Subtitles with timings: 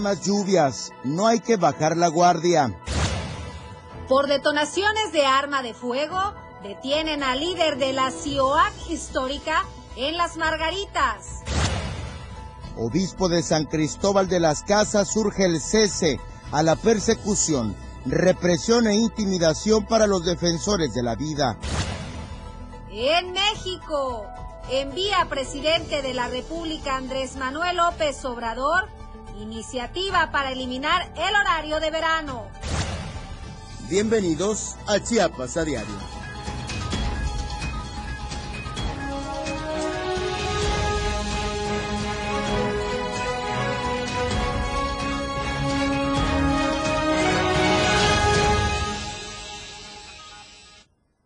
[0.00, 2.78] más lluvias, no hay que bajar la guardia.
[4.08, 9.64] Por detonaciones de arma de fuego, detienen al líder de la CIOAC histórica
[9.96, 11.42] en Las Margaritas.
[12.76, 16.18] Obispo de San Cristóbal de las Casas surge el cese
[16.50, 21.56] a la persecución, represión e intimidación para los defensores de la vida.
[22.90, 24.26] En México,
[24.70, 28.88] envía presidente de la República Andrés Manuel López Obrador
[29.40, 32.46] iniciativa para eliminar el horario de verano.
[33.88, 36.23] Bienvenidos a Chiapas a Diario.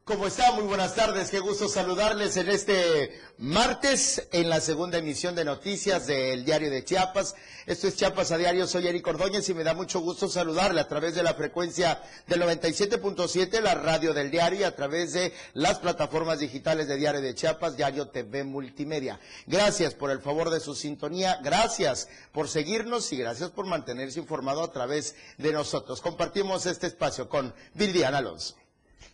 [0.09, 0.53] ¿Cómo está?
[0.53, 1.31] Muy buenas tardes.
[1.31, 6.83] Qué gusto saludarles en este martes en la segunda emisión de noticias del Diario de
[6.83, 7.35] Chiapas.
[7.67, 8.67] Esto es Chiapas a Diario.
[8.67, 12.41] Soy Eric Ordóñez y me da mucho gusto saludarle a través de la frecuencia del
[12.41, 17.35] 97.7, la radio del diario, y a través de las plataformas digitales de Diario de
[17.35, 19.21] Chiapas, Diario TV Multimedia.
[19.47, 21.39] Gracias por el favor de su sintonía.
[21.43, 26.01] Gracias por seguirnos y gracias por mantenerse informado a través de nosotros.
[26.01, 28.55] Compartimos este espacio con Vildiana Alonso.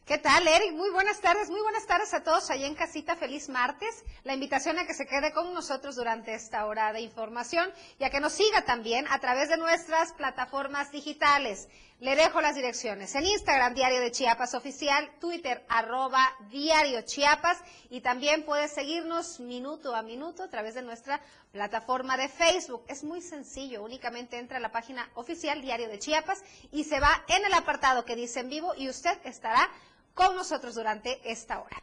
[0.06, 0.72] ¿Qué tal, Eric?
[0.72, 3.16] Muy buenas tardes, muy buenas tardes a todos allá en casita.
[3.16, 4.05] Feliz martes.
[4.24, 8.10] La invitación a que se quede con nosotros durante esta hora de información y a
[8.10, 11.69] que nos siga también a través de nuestras plataformas digitales.
[12.00, 13.14] Le dejo las direcciones.
[13.14, 17.56] En Instagram, Diario de Chiapas Oficial, Twitter, arroba Diario Chiapas
[17.88, 22.84] y también puede seguirnos minuto a minuto a través de nuestra plataforma de Facebook.
[22.88, 27.25] Es muy sencillo, únicamente entra a la página oficial Diario de Chiapas y se va
[27.28, 29.70] en el apartado que dice en vivo y usted estará
[30.15, 31.83] con nosotros durante esta hora.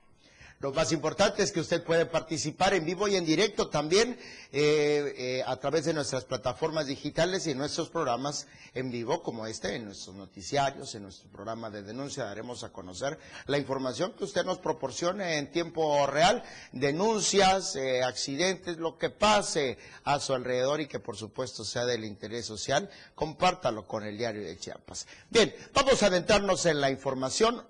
[0.62, 4.12] Lo más importante es que usted puede participar en vivo y en directo también
[4.52, 9.48] eh, eh, a través de nuestras plataformas digitales y en nuestros programas en vivo como
[9.48, 12.26] este, en nuestros noticiarios, en nuestro programa de denuncia.
[12.26, 18.78] Daremos a conocer la información que usted nos proporcione en tiempo real, denuncias, eh, accidentes,
[18.78, 22.88] lo que pase a su alrededor y que por supuesto sea del interés social.
[23.16, 25.08] Compártalo con el diario de Chiapas.
[25.32, 27.66] Bien, vamos a adentrarnos en la información.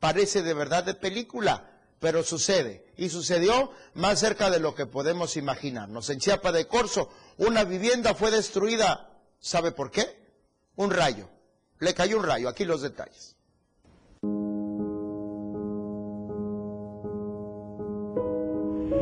[0.00, 2.84] Parece de verdad de película pero sucede.
[2.96, 6.10] Y sucedió más cerca de lo que podemos imaginarnos.
[6.10, 9.10] En Chiapa de Corzo, una vivienda fue destruida.
[9.38, 10.04] ¿Sabe por qué?
[10.76, 11.28] Un rayo.
[11.78, 12.48] Le cayó un rayo.
[12.48, 13.36] Aquí los detalles.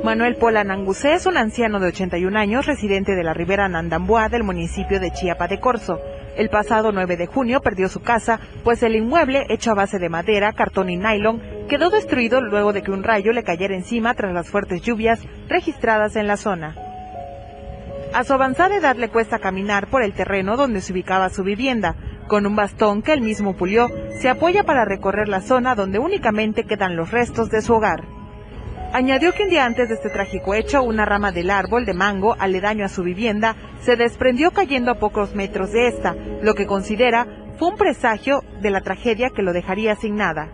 [0.02, 4.44] Manuel Pola Nangusé es un anciano de 81 años, residente de la Ribera Nandamboa del
[4.44, 5.98] municipio de Chiapa de Corzo.
[6.36, 10.08] El pasado 9 de junio perdió su casa, pues el inmueble, hecho a base de
[10.08, 14.32] madera, cartón y nylon, quedó destruido luego de que un rayo le cayera encima tras
[14.32, 16.76] las fuertes lluvias registradas en la zona.
[18.12, 21.96] A su avanzada edad le cuesta caminar por el terreno donde se ubicaba su vivienda.
[22.28, 23.90] Con un bastón que él mismo pulió,
[24.20, 28.04] se apoya para recorrer la zona donde únicamente quedan los restos de su hogar.
[28.92, 32.36] Añadió que un día antes de este trágico hecho, una rama del árbol de mango
[32.38, 37.26] aledaño a su vivienda se desprendió cayendo a pocos metros de esta, lo que considera
[37.58, 40.48] fue un presagio de la tragedia que lo dejaría sin nada.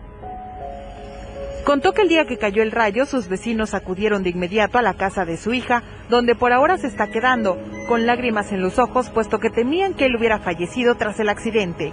[1.64, 4.94] Contó que el día que cayó el rayo, sus vecinos acudieron de inmediato a la
[4.94, 9.10] casa de su hija, donde por ahora se está quedando, con lágrimas en los ojos,
[9.10, 11.92] puesto que temían que él hubiera fallecido tras el accidente.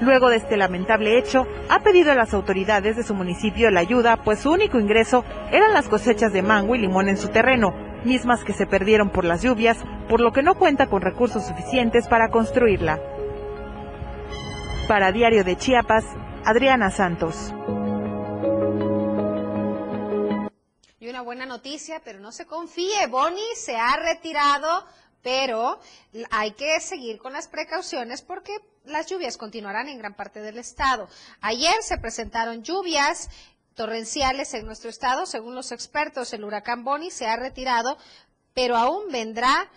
[0.00, 4.18] Luego de este lamentable hecho, ha pedido a las autoridades de su municipio la ayuda,
[4.22, 8.44] pues su único ingreso eran las cosechas de mango y limón en su terreno, mismas
[8.44, 9.78] que se perdieron por las lluvias,
[10.08, 13.00] por lo que no cuenta con recursos suficientes para construirla.
[14.88, 16.04] Para Diario de Chiapas,
[16.44, 17.52] Adriana Santos.
[21.00, 24.84] Y una buena noticia, pero no se confíe, Bonnie se ha retirado
[25.22, 25.80] pero
[26.30, 28.52] hay que seguir con las precauciones porque
[28.84, 31.08] las lluvias continuarán en gran parte del estado.
[31.40, 33.28] Ayer se presentaron lluvias
[33.78, 37.96] torrenciales en nuestro estado, según los expertos, el huracán Bonnie se ha retirado,
[38.52, 39.70] pero aún vendrá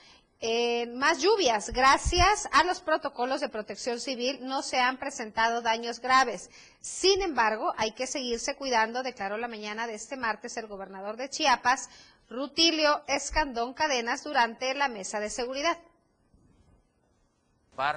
[0.96, 1.70] más lluvias.
[1.70, 6.50] Gracias a los protocolos de protección civil no se han presentado daños graves.
[6.80, 11.30] Sin embargo, hay que seguirse cuidando, declaró la mañana de este martes el gobernador de
[11.30, 11.88] Chiapas,
[12.28, 15.78] Rutilio Escandón Cadenas durante la mesa de seguridad.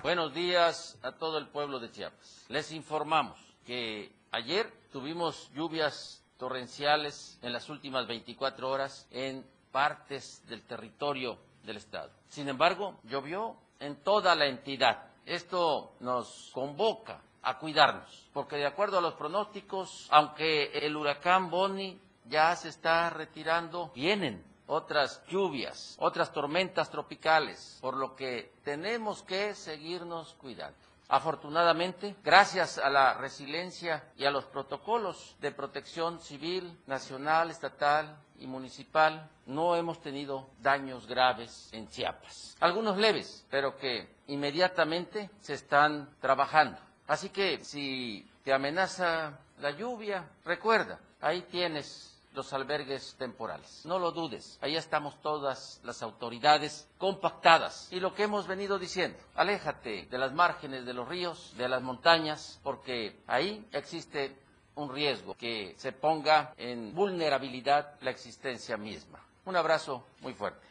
[0.02, 2.44] Buenos días a todo el pueblo de Chiapas.
[2.49, 10.62] Les informamos que ayer tuvimos lluvias torrenciales en las últimas 24 horas en partes del
[10.62, 12.12] territorio del Estado.
[12.29, 15.08] Sin embargo, llovió en toda la entidad.
[15.26, 21.99] Esto nos convoca a cuidarnos, porque de acuerdo a los pronósticos, aunque el huracán Bonnie
[22.26, 29.56] ya se está retirando, vienen otras lluvias, otras tormentas tropicales, por lo que tenemos que
[29.56, 30.94] seguirnos cuidando.
[31.14, 38.49] Afortunadamente, gracias a la resiliencia y a los protocolos de protección civil, nacional, estatal y
[38.49, 42.56] municipal, no hemos tenido daños graves en Chiapas.
[42.58, 46.81] Algunos leves, pero que inmediatamente se están trabajando.
[47.06, 53.82] Así que si te amenaza la lluvia, recuerda, ahí tienes los albergues temporales.
[53.84, 57.88] No lo dudes, ahí estamos todas las autoridades compactadas.
[57.90, 61.82] Y lo que hemos venido diciendo, aléjate de las márgenes de los ríos, de las
[61.82, 64.36] montañas, porque ahí existe
[64.75, 69.25] un riesgo que se ponga en vulnerabilidad la existencia misma.
[69.44, 70.66] Un abrazo muy fuerte.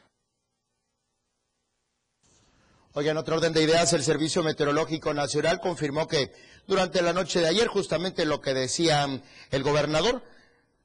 [2.95, 6.31] Oye, en otro orden de ideas, el Servicio Meteorológico Nacional confirmó que
[6.67, 9.07] durante la noche de ayer, justamente lo que decía
[9.49, 10.21] el gobernador,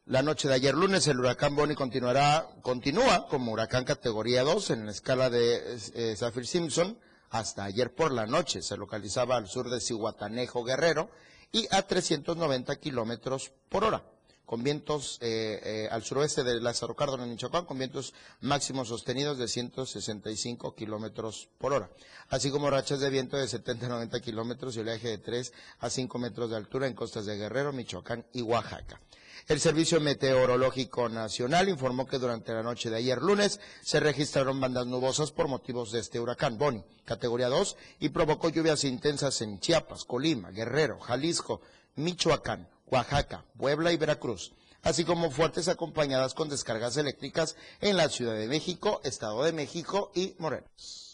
[0.09, 4.87] la noche de ayer lunes el huracán Bonnie continuará, continúa como huracán categoría 2 en
[4.87, 6.99] la escala de eh, Zafir Simpson.
[7.29, 11.11] Hasta ayer por la noche se localizaba al sur de Cihuatanejo Guerrero
[11.53, 14.03] y a 390 kilómetros por hora
[14.47, 19.37] con vientos eh, eh, al suroeste de Lázaro Cárdenas, en Michoacán, con vientos máximos sostenidos
[19.37, 21.91] de 165 kilómetros por hora,
[22.31, 25.91] así como rachas de viento de 70 a 90 kilómetros y oleaje de 3 a
[25.91, 28.99] 5 metros de altura en costas de Guerrero, Michoacán y Oaxaca.
[29.49, 34.87] El Servicio Meteorológico Nacional informó que durante la noche de ayer lunes se registraron bandas
[34.87, 40.05] nubosas por motivos de este huracán Boni, categoría 2, y provocó lluvias intensas en Chiapas,
[40.05, 41.63] Colima, Guerrero, Jalisco,
[41.97, 44.53] Michoacán, Oaxaca, Puebla y Veracruz,
[44.83, 50.13] así como fuertes acompañadas con descargas eléctricas en la Ciudad de México, Estado de México
[50.15, 51.08] y Morelos.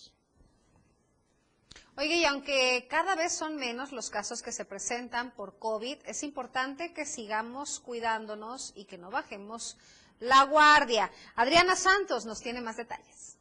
[1.97, 6.25] Oye, y aunque cada vez son menos los casos que se presentan por COVID, es
[6.25, 9.79] importante que sigamos cuidándonos y que no bajemos
[10.19, 11.13] la guardia.
[11.37, 13.39] Adriana Santos nos tiene más detalles.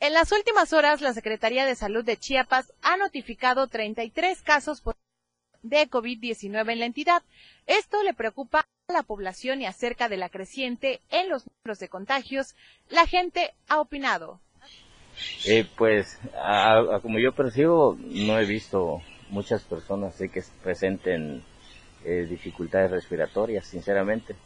[0.00, 4.82] En las últimas horas, la Secretaría de Salud de Chiapas ha notificado 33 casos
[5.62, 7.22] de COVID-19 en la entidad.
[7.66, 11.90] Esto le preocupa a la población y acerca de la creciente en los números de
[11.90, 12.54] contagios,
[12.88, 14.40] la gente ha opinado.
[15.46, 16.18] Eh, pues,
[17.02, 19.00] como yo percibo, no he visto
[19.30, 21.42] muchas personas que presenten
[22.04, 24.36] eh, dificultades respiratorias, sinceramente.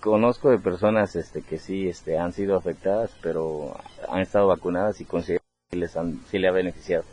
[0.00, 3.76] Conozco de personas este, que sí este, han sido afectadas, pero
[4.08, 7.04] han estado vacunadas y considero que les han, sí le ha beneficiado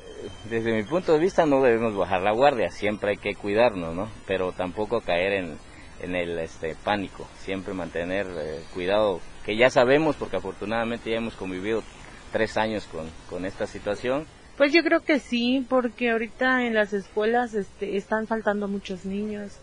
[0.49, 4.09] desde mi punto de vista no debemos bajar la guardia, siempre hay que cuidarnos, ¿no?
[4.27, 5.57] Pero tampoco caer en,
[6.01, 11.35] en el este, pánico, siempre mantener eh, cuidado, que ya sabemos porque afortunadamente ya hemos
[11.35, 11.83] convivido
[12.31, 14.25] tres años con, con esta situación.
[14.57, 19.57] Pues yo creo que sí, porque ahorita en las escuelas este, están faltando muchos niños.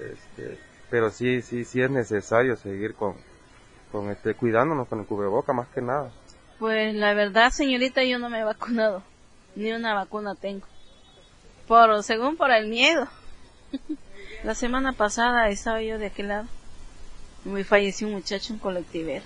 [0.00, 0.58] Este,
[0.90, 3.14] pero sí, sí, sí es necesario seguir con,
[3.92, 6.10] con este, cuidándonos con el cubreboca más que nada.
[6.58, 9.02] Pues la verdad, señorita, yo no me he vacunado
[9.56, 10.66] ni una vacuna tengo.
[11.66, 13.08] Por, según por el miedo.
[14.44, 16.46] La semana pasada estaba yo de aquel lado.
[17.44, 19.24] Me falleció un muchacho, un colectivero.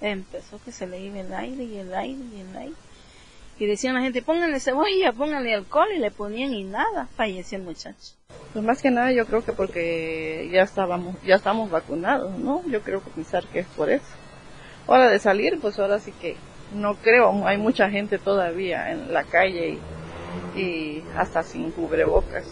[0.00, 2.74] Empezó que se le iba el aire y el aire y el aire.
[3.58, 7.64] Y decían la gente, pónganle cebolla, pónganle alcohol y le ponían y nada, falleció el
[7.64, 8.14] muchacho.
[8.52, 12.62] Pues más que nada yo creo que porque ya estábamos, ya estamos vacunados, ¿no?
[12.68, 14.06] Yo creo que pensar que es por eso.
[14.86, 16.36] Hora de salir, pues ahora sí que
[16.72, 19.78] no creo, hay mucha gente todavía en la calle
[20.56, 22.46] y, hasta sin cubrebocas,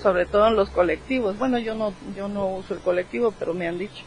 [0.00, 1.38] sobre todo en los colectivos.
[1.38, 4.04] Bueno, yo no, yo no uso el colectivo, pero me han dicho.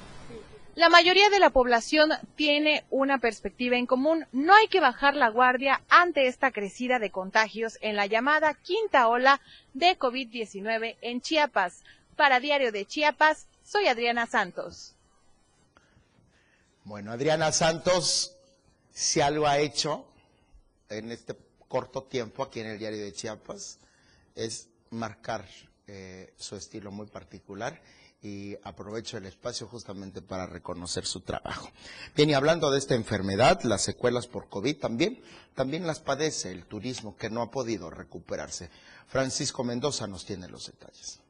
[0.75, 4.27] La mayoría de la población tiene una perspectiva en común.
[4.33, 9.07] No hay que bajar la guardia ante esta crecida de contagios en la llamada quinta
[9.07, 9.39] ola
[9.73, 11.81] de COVID-19 en Chiapas.
[12.17, 14.95] Para Diario de Chiapas, soy Adriana Santos.
[16.83, 18.35] Bueno, Adriana Santos,
[18.91, 20.05] si algo ha hecho
[20.89, 21.37] en este
[21.69, 23.79] corto tiempo aquí en el diario de Chiapas
[24.35, 25.47] es marcar
[25.87, 27.81] eh, su estilo muy particular
[28.25, 31.69] y aprovecho el espacio justamente para reconocer su trabajo.
[32.15, 35.21] Bien, y hablando de esta enfermedad, las secuelas por COVID también,
[35.53, 38.71] también las padece el turismo que no ha podido recuperarse.
[39.07, 41.21] Francisco Mendoza nos tiene los detalles.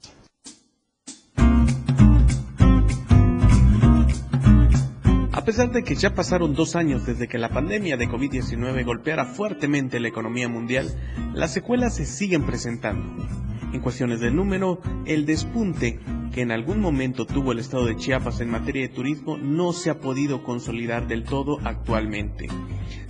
[5.33, 9.25] A pesar de que ya pasaron dos años desde que la pandemia de COVID-19 golpeara
[9.25, 10.97] fuertemente la economía mundial,
[11.33, 13.27] las secuelas se siguen presentando.
[13.73, 15.99] En cuestiones de número, el despunte
[16.35, 19.89] que en algún momento tuvo el estado de Chiapas en materia de turismo no se
[19.89, 22.49] ha podido consolidar del todo actualmente.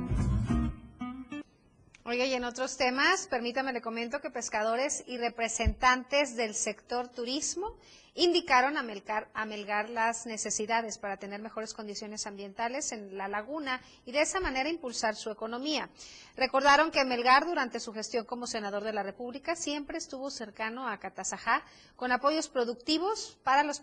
[2.05, 7.77] Oiga, y en otros temas, permítame le comento que pescadores y representantes del sector turismo
[8.15, 14.21] indicaron a Melgar, las necesidades para tener mejores condiciones ambientales en la laguna y de
[14.21, 15.89] esa manera impulsar su economía.
[16.37, 20.99] Recordaron que Melgar, durante su gestión como senador de la República, siempre estuvo cercano a
[20.99, 21.65] Catazajá
[21.97, 23.81] con apoyos productivos para los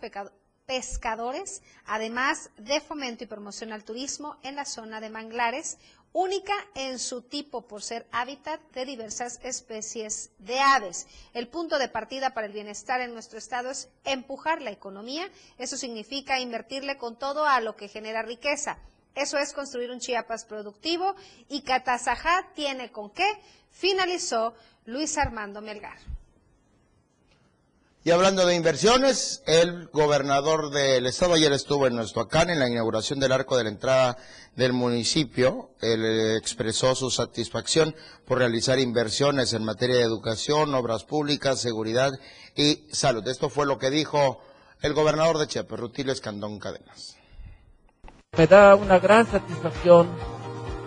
[0.70, 5.78] pescadores, además de fomento y promoción al turismo en la zona de manglares,
[6.12, 11.08] única en su tipo por ser hábitat de diversas especies de aves.
[11.34, 15.28] El punto de partida para el bienestar en nuestro estado es empujar la economía.
[15.58, 18.78] Eso significa invertirle con todo a lo que genera riqueza.
[19.16, 21.16] Eso es construir un Chiapas productivo
[21.48, 23.28] y Catazajá tiene con qué,
[23.72, 25.98] finalizó Luis Armando Melgar.
[28.02, 32.66] Y hablando de inversiones, el gobernador del estado ayer estuvo en nuestro acá en la
[32.66, 34.16] inauguración del arco de la entrada
[34.56, 35.72] del municipio.
[35.82, 42.10] Él expresó su satisfacción por realizar inversiones en materia de educación, obras públicas, seguridad
[42.56, 43.28] y salud.
[43.28, 44.40] Esto fue lo que dijo
[44.80, 47.18] el gobernador de Chiapas, Rutilio Escandón Cadenas.
[48.34, 50.08] Me da una gran satisfacción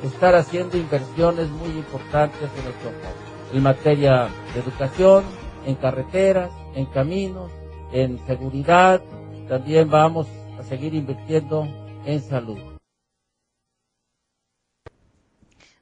[0.04, 5.24] estar haciendo inversiones muy importantes en nuestro país, en materia de educación,
[5.68, 7.52] en carreteras, en caminos,
[7.92, 9.02] en seguridad,
[9.48, 10.28] también vamos
[10.60, 11.68] a seguir invirtiendo
[12.06, 12.58] en salud.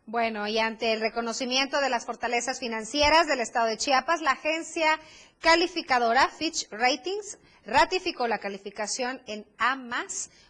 [0.06, 5.00] Bueno, y ante el reconocimiento de las fortalezas financieras del Estado de Chiapas, la agencia
[5.40, 9.78] calificadora Fitch Ratings ratificó la calificación en A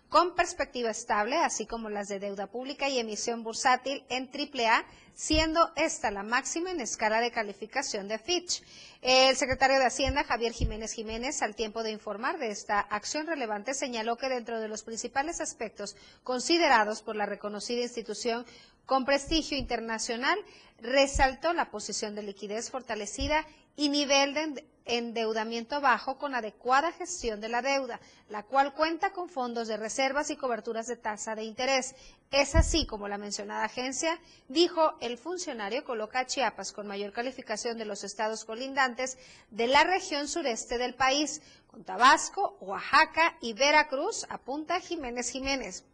[0.10, 4.84] con perspectiva estable, así como las de deuda pública y emisión bursátil en AAA,
[5.16, 8.64] siendo esta la máxima en escala de calificación de Fitch.
[9.02, 13.74] El secretario de Hacienda, Javier Jiménez Jiménez, al tiempo de informar de esta acción relevante,
[13.74, 18.46] señaló que dentro de los principales aspectos considerados por la reconocida institución
[18.86, 20.38] con prestigio internacional,
[20.82, 27.50] resaltó la posición de liquidez fortalecida y nivel de endeudamiento bajo con adecuada gestión de
[27.50, 28.00] la deuda,
[28.30, 31.96] la cual cuenta con fondos de reservas y coberturas de tasa de interés.
[32.32, 37.78] Es así como la mencionada agencia, dijo el funcionario, coloca a Chiapas con mayor calificación
[37.78, 39.18] de los estados colindantes
[39.50, 45.86] de la región sureste del país, con Tabasco, Oaxaca y Veracruz, apunta Jiménez Jiménez.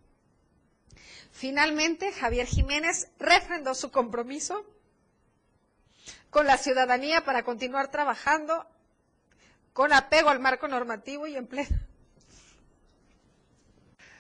[1.32, 4.66] Finalmente, Javier Jiménez refrendó su compromiso
[6.30, 8.66] con la ciudadanía para continuar trabajando
[9.74, 11.87] con apego al marco normativo y en pleno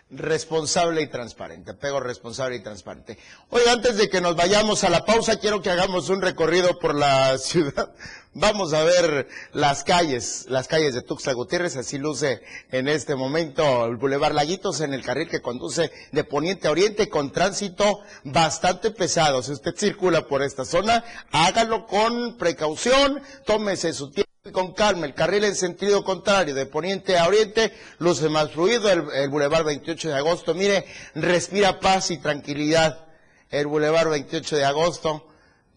[0.10, 3.18] responsable y transparente, apego responsable y transparente.
[3.50, 6.96] Hoy antes de que nos vayamos a la pausa, quiero que hagamos un recorrido por
[6.96, 7.94] la ciudad.
[8.34, 13.86] Vamos a ver las calles, las calles de Tuxtla Gutiérrez, así luce en este momento
[13.86, 18.92] el Boulevard Laguitos en el carril que conduce de poniente a oriente con tránsito bastante
[18.92, 19.42] pesado.
[19.42, 25.14] Si usted circula por esta zona, hágalo con precaución, tómese su tiempo con calma, el
[25.14, 30.10] carril en sentido contrario, de poniente a oriente, luce más fluido, el, el Boulevard 28
[30.10, 30.86] de agosto, mire,
[31.16, 33.06] respira paz y tranquilidad.
[33.50, 35.28] El Boulevard 28 de agosto,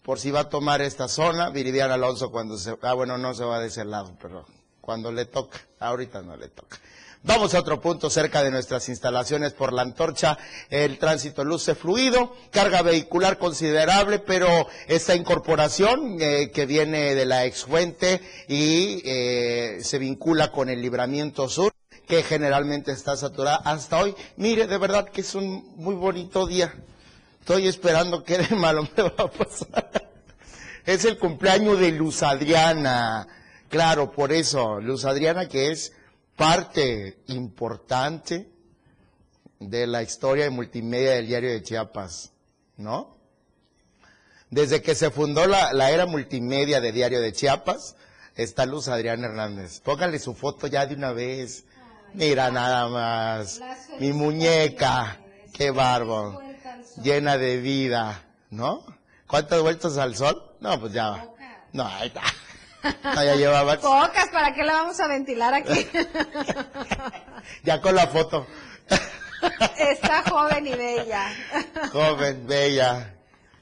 [0.03, 3.43] por si va a tomar esta zona, Viridiana Alonso cuando se, ah bueno, no se
[3.43, 4.45] va de ese lado, pero
[4.81, 6.79] cuando le toca, ahorita no le toca.
[7.23, 10.39] Vamos a otro punto cerca de nuestras instalaciones por la antorcha.
[10.71, 17.45] El tránsito luce fluido, carga vehicular considerable, pero esta incorporación eh, que viene de la
[17.45, 21.71] exfuente y eh, se vincula con el libramiento sur
[22.07, 24.15] que generalmente está saturada hasta hoy.
[24.37, 26.73] Mire, de verdad que es un muy bonito día.
[27.39, 30.09] Estoy esperando que de malo me va a pasar.
[30.87, 33.27] Es el cumpleaños de Luz Adriana.
[33.69, 35.93] Claro, por eso, Luz Adriana que es
[36.35, 38.49] parte importante
[39.59, 42.31] de la historia de multimedia del diario de Chiapas,
[42.77, 43.21] ¿no?
[44.51, 47.95] Desde que se fundó la, era multimedia de Diario de Chiapas,
[48.35, 49.79] está Luz Adrián Hernández.
[49.79, 51.63] Póngale su foto ya de una vez.
[52.13, 53.61] Mira nada más.
[53.99, 55.19] Mi muñeca.
[55.53, 56.41] Qué bárbaro.
[57.01, 58.83] Llena de vida, ¿no?
[59.25, 60.43] ¿Cuántas vueltas al sol?
[60.59, 61.29] No, pues ya.
[61.71, 62.23] No, ahí está.
[63.03, 63.77] No, ya llevaba.
[63.79, 65.87] Pocas, ¿para qué la vamos a ventilar aquí?
[67.63, 68.47] Ya con la foto.
[69.77, 71.27] Está joven y bella.
[71.91, 73.13] Joven, bella.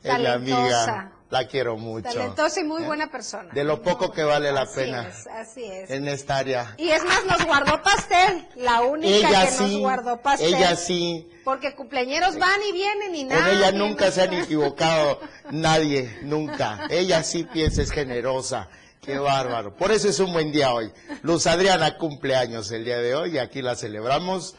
[0.04, 1.12] Es mi amiga.
[1.30, 2.10] La quiero mucho.
[2.10, 3.50] Talentosa y muy buena persona.
[3.54, 5.90] De lo poco que vale la Así pena es, así es.
[5.92, 6.74] en esta área.
[6.78, 8.48] Y es más, nos guardó pastel.
[8.56, 10.56] La única Ella que nos sí, guardó pastel.
[10.56, 11.30] ella sí.
[11.44, 13.52] Porque cumpleañeros van y vienen y Con nada.
[13.52, 15.20] ella nunca se han equivocado
[15.52, 16.88] nadie, nunca.
[16.90, 18.68] Ella sí piensa, es generosa.
[19.02, 19.76] Qué bárbaro.
[19.76, 20.92] Por eso es un buen día hoy.
[21.22, 24.56] Luz Adriana cumple años el día de hoy y aquí la celebramos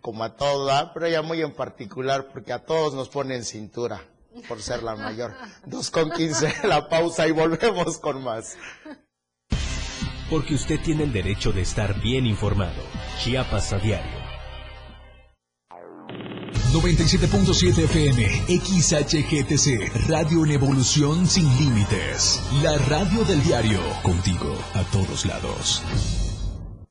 [0.00, 4.02] como a toda, pero ella muy en particular porque a todos nos pone en cintura
[4.48, 5.34] por ser la mayor.
[5.64, 8.56] Dos con quince, la pausa y volvemos con más.
[10.28, 12.82] Porque usted tiene el derecho de estar bien informado.
[13.20, 14.23] Chiapas a diario.
[16.74, 22.42] 97.7 FM, XHGTC, Radio en Evolución Sin Límites.
[22.64, 25.84] La radio del diario, contigo a todos lados.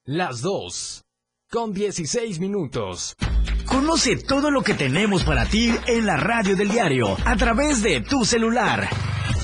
[0.05, 1.03] Las dos.
[1.51, 3.17] Con 16 minutos.
[3.65, 7.99] Conoce todo lo que tenemos para ti en la radio del diario a través de
[7.99, 8.87] tu celular.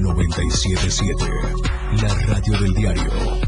[0.00, 1.28] 977.
[2.00, 3.39] La radio del diario.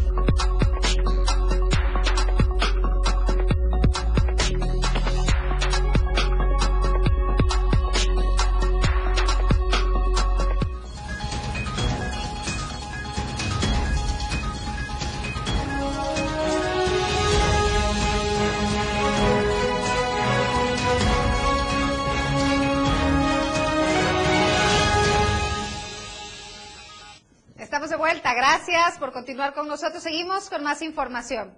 [28.98, 30.02] Por continuar con nosotros.
[30.02, 31.56] Seguimos con más información.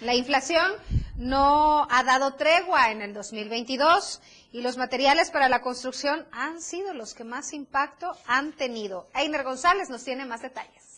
[0.00, 0.72] La inflación
[1.16, 4.20] no ha dado tregua en el 2022
[4.52, 9.08] y los materiales para la construcción han sido los que más impacto han tenido.
[9.14, 10.93] Einer González nos tiene más detalles.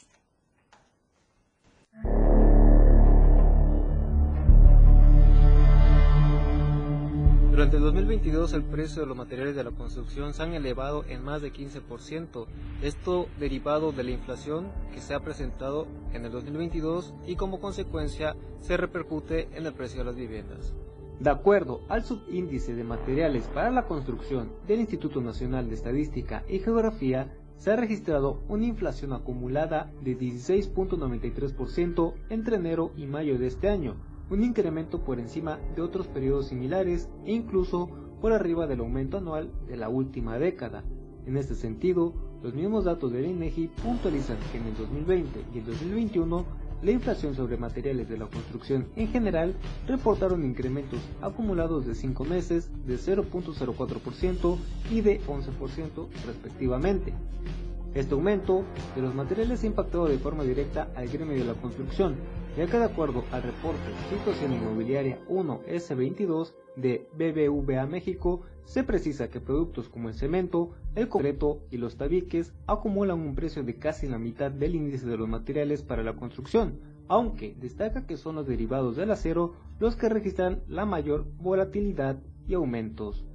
[7.56, 11.24] Durante el 2022 el precio de los materiales de la construcción se han elevado en
[11.24, 12.46] más de 15%,
[12.82, 18.36] esto derivado de la inflación que se ha presentado en el 2022 y como consecuencia
[18.60, 20.74] se repercute en el precio de las viviendas.
[21.18, 26.58] De acuerdo al subíndice de materiales para la construcción del Instituto Nacional de Estadística y
[26.58, 33.70] Geografía, se ha registrado una inflación acumulada de 16.93% entre enero y mayo de este
[33.70, 33.96] año,
[34.30, 37.88] un incremento por encima de otros periodos similares e incluso
[38.20, 40.82] por arriba del aumento anual de la última década.
[41.26, 42.12] En este sentido,
[42.42, 46.44] los mismos datos del INEGI puntualizan que en el 2020 y el 2021
[46.82, 49.54] la inflación sobre materiales de la construcción en general
[49.86, 54.56] reportaron incrementos acumulados de 5 meses de 0.04%
[54.90, 57.14] y de 11% respectivamente.
[57.94, 62.16] Este aumento de los materiales ha impactado de forma directa al gremio de la construcción,
[62.56, 69.40] ya que de acuerdo al reporte Situación Inmobiliaria 1S22 de BBVA México, se precisa que
[69.40, 74.18] productos como el cemento, el concreto y los tabiques acumulan un precio de casi la
[74.18, 78.96] mitad del índice de los materiales para la construcción, aunque destaca que son los derivados
[78.96, 83.26] del acero los que registran la mayor volatilidad y aumentos.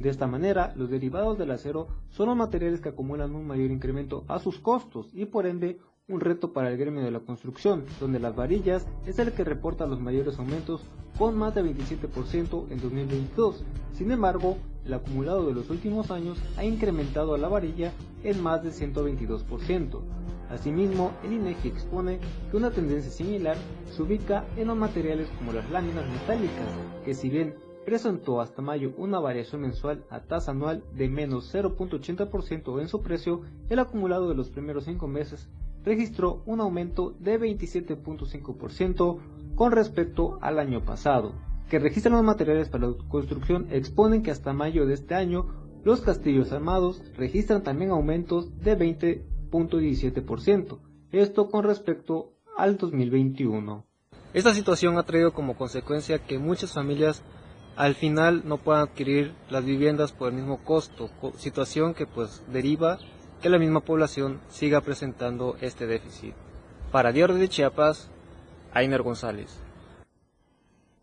[0.00, 4.24] De esta manera, los derivados del acero son los materiales que acumulan un mayor incremento
[4.28, 5.78] a sus costos y por ende
[6.12, 9.86] un reto para el gremio de la construcción, donde las varillas es el que reporta
[9.86, 10.82] los mayores aumentos
[11.16, 13.64] con más de 27% en 2022.
[13.92, 17.92] Sin embargo, el acumulado de los últimos años ha incrementado a la varilla
[18.24, 20.00] en más de 122%.
[20.50, 22.18] Asimismo, el INEGI expone
[22.50, 26.68] que una tendencia similar se ubica en los materiales como las láminas metálicas,
[27.04, 27.54] que si bien
[27.86, 33.42] presentó hasta mayo una variación mensual a tasa anual de menos 0.80% en su precio,
[33.70, 35.48] el acumulado de los primeros 5 meses
[35.84, 39.18] registró un aumento de 27.5%
[39.54, 41.34] con respecto al año pasado.
[41.68, 45.46] Que registran los materiales para la construcción exponen que hasta mayo de este año
[45.84, 50.78] los castillos armados registran también aumentos de 20.17%,
[51.10, 53.84] esto con respecto al 2021.
[54.32, 57.24] Esta situación ha traído como consecuencia que muchas familias
[57.76, 62.98] al final no puedan adquirir las viviendas por el mismo costo, situación que pues deriva
[63.42, 66.34] que la misma población siga presentando este déficit.
[66.92, 68.08] Para Diario de Chiapas,
[68.72, 69.50] Ainer González.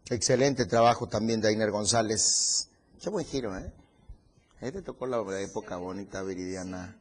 [0.10, 2.70] Excelente trabajo también de Ainer González.
[3.04, 3.72] Qué buen giro, ¿eh?
[4.62, 6.98] Ahí te tocó la época bonita, Viridiana.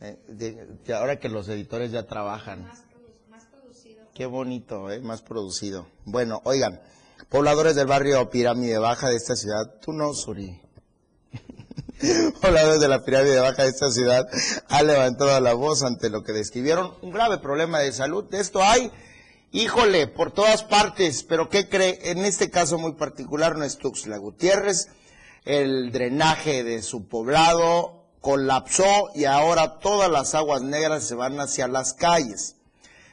[0.00, 2.64] Eh, ahora que los editores ya trabajan.
[3.30, 4.04] Más, producido.
[4.14, 5.00] Qué bonito, ¿eh?
[5.00, 5.86] Más producido.
[6.04, 6.80] Bueno, oigan,
[7.30, 10.60] pobladores del barrio Pirámide Baja de esta ciudad, tú no, Suri.
[12.42, 14.26] pobladores de la pirámide baja de esta ciudad
[14.68, 18.24] han levantado la voz ante lo que describieron un grave problema de salud.
[18.24, 18.90] De esto hay,
[19.52, 22.10] híjole, por todas partes, pero ¿qué cree?
[22.10, 24.88] En este caso muy particular no es Tuxtla Gutiérrez,
[25.44, 31.68] el drenaje de su poblado colapsó y ahora todas las aguas negras se van hacia
[31.68, 32.56] las calles.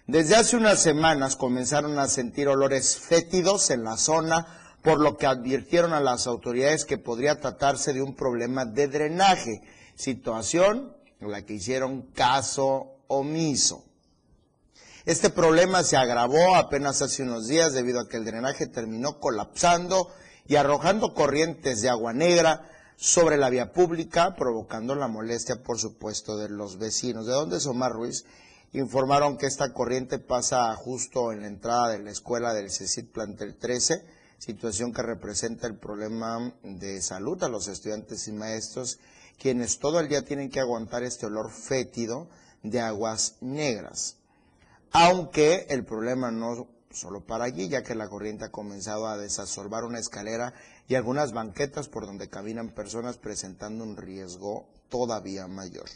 [0.08, 5.26] Desde hace unas semanas comenzaron a sentir olores fétidos en la zona, por lo que
[5.26, 9.62] advirtieron a las autoridades que podría tratarse de un problema de drenaje,
[9.96, 13.86] situación en la que hicieron caso omiso.
[15.06, 20.10] Este problema se agravó apenas hace unos días debido a que el drenaje terminó colapsando
[20.48, 26.38] y arrojando corrientes de agua negra sobre la vía pública, provocando la molestia, por supuesto,
[26.38, 27.26] de los vecinos.
[27.26, 28.26] ¿De dónde es Omar Ruiz?
[28.74, 33.56] Informaron que esta corriente pasa justo en la entrada de la escuela del CECIT Plantel
[33.58, 34.06] 13,
[34.38, 39.00] situación que representa el problema de salud a los estudiantes y maestros,
[39.40, 42.30] quienes todo el día tienen que aguantar este olor fétido
[42.62, 44.18] de aguas negras.
[44.92, 49.84] Aunque el problema no solo para allí, ya que la corriente ha comenzado a desasolvar
[49.84, 50.54] una escalera
[50.88, 55.90] y algunas banquetas por donde caminan personas presentando un riesgo todavía mayor.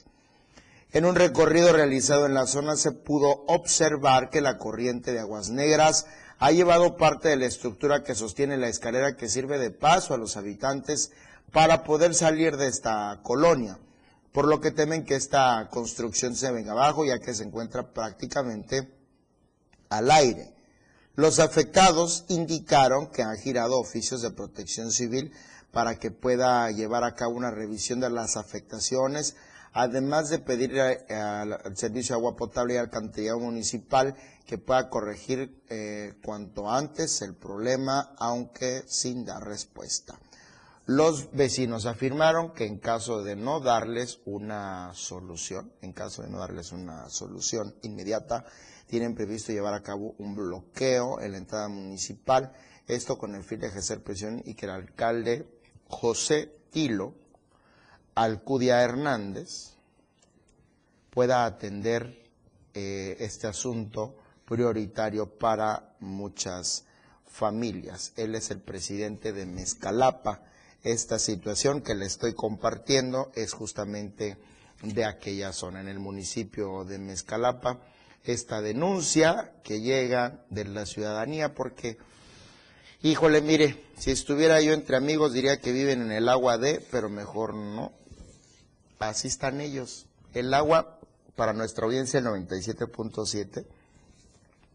[0.92, 5.50] En un recorrido realizado en la zona se pudo observar que la corriente de aguas
[5.50, 6.06] negras
[6.40, 10.18] ha llevado parte de la estructura que sostiene la escalera que sirve de paso a
[10.18, 11.12] los habitantes
[11.52, 13.80] para poder salir de esta colonia,
[14.32, 18.88] por lo que temen que esta construcción se venga abajo ya que se encuentra prácticamente
[19.90, 20.54] al aire.
[21.16, 25.34] Los afectados indicaron que han girado oficios de protección civil
[25.72, 29.36] para que pueda llevar a cabo una revisión de las afectaciones,
[29.74, 36.14] además de pedir al Servicio de Agua Potable y Alcantarillado Municipal que pueda corregir eh,
[36.24, 40.18] cuanto antes el problema, aunque sin dar respuesta.
[40.86, 46.40] Los vecinos afirmaron que en caso de no darles una solución, en caso de no
[46.40, 48.46] darles una solución inmediata,
[48.88, 52.54] tienen previsto llevar a cabo un bloqueo en la entrada municipal,
[52.88, 55.46] esto con el fin de ejercer presión y que el alcalde
[55.90, 57.16] José Tilo
[58.18, 59.76] Alcudia Hernández
[61.12, 62.24] pueda atender
[62.74, 66.86] eh, este asunto prioritario para muchas
[67.28, 68.14] familias.
[68.16, 70.42] Él es el presidente de Mezcalapa.
[70.82, 74.38] Esta situación que le estoy compartiendo es justamente
[74.82, 77.82] de aquella zona, en el municipio de Mezcalapa.
[78.24, 82.00] Esta denuncia que llega de la ciudadanía porque,
[83.04, 87.10] híjole, mire, si estuviera yo entre amigos diría que viven en el agua de, pero
[87.10, 87.97] mejor no.
[89.00, 90.08] Así están ellos.
[90.34, 91.00] El agua,
[91.36, 93.66] para nuestra audiencia, el 97.7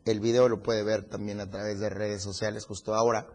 [0.05, 3.27] el video lo puede ver también a través de redes sociales justo ahora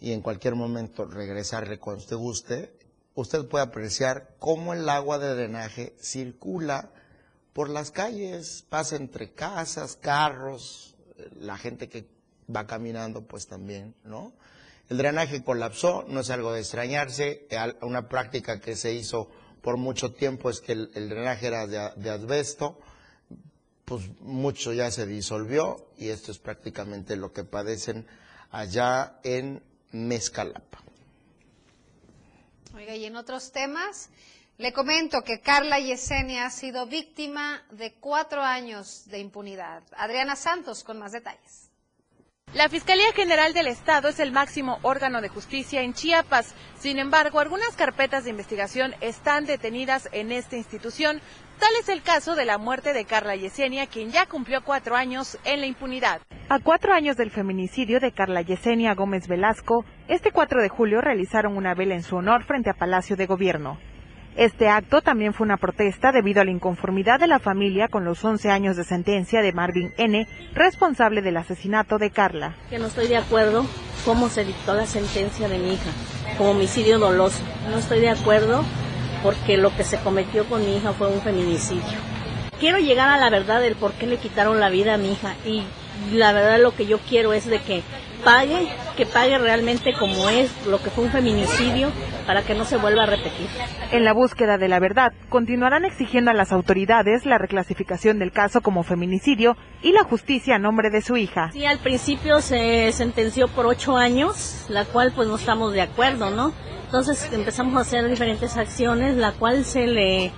[0.00, 2.78] y en cualquier momento regresarle cuando usted guste.
[3.14, 6.90] Usted puede apreciar cómo el agua de drenaje circula
[7.52, 10.96] por las calles, pasa entre casas, carros,
[11.38, 12.08] la gente que
[12.54, 14.32] va caminando pues también, ¿no?
[14.88, 17.46] El drenaje colapsó, no es algo de extrañarse,
[17.82, 19.30] una práctica que se hizo
[19.64, 22.78] por mucho tiempo es que el, el drenaje era de, de asbesto,
[23.86, 28.06] pues mucho ya se disolvió y esto es prácticamente lo que padecen
[28.50, 30.82] allá en Mezcalapa.
[32.74, 34.10] Oiga, y en otros temas,
[34.58, 39.82] le comento que Carla Yesenia ha sido víctima de cuatro años de impunidad.
[39.96, 41.63] Adriana Santos con más detalles.
[42.54, 46.54] La Fiscalía General del Estado es el máximo órgano de justicia en Chiapas.
[46.78, 51.20] Sin embargo, algunas carpetas de investigación están detenidas en esta institución.
[51.58, 55.36] Tal es el caso de la muerte de Carla Yesenia, quien ya cumplió cuatro años
[55.44, 56.20] en la impunidad.
[56.48, 61.56] A cuatro años del feminicidio de Carla Yesenia Gómez Velasco, este 4 de julio realizaron
[61.56, 63.80] una vela en su honor frente a Palacio de Gobierno.
[64.36, 68.24] Este acto también fue una protesta debido a la inconformidad de la familia con los
[68.24, 72.56] 11 años de sentencia de Marvin N., responsable del asesinato de Carla.
[72.68, 73.64] que no estoy de acuerdo
[74.04, 75.90] cómo se dictó la sentencia de mi hija
[76.36, 77.44] como homicidio doloso.
[77.70, 78.64] No estoy de acuerdo
[79.22, 81.98] porque lo que se cometió con mi hija fue un feminicidio.
[82.58, 85.36] Quiero llegar a la verdad del por qué le quitaron la vida a mi hija
[85.46, 85.62] y
[86.12, 87.82] la verdad lo que yo quiero es de que
[88.24, 91.92] pague, que pague realmente como es lo que fue un feminicidio
[92.26, 93.48] para que no se vuelva a repetir.
[93.92, 98.60] En la búsqueda de la verdad, continuarán exigiendo a las autoridades la reclasificación del caso
[98.60, 101.50] como feminicidio y la justicia a nombre de su hija.
[101.52, 106.30] Sí, al principio se sentenció por ocho años, la cual pues no estamos de acuerdo,
[106.30, 106.52] ¿no?
[106.84, 110.30] Entonces empezamos a hacer diferentes acciones, la cual se le,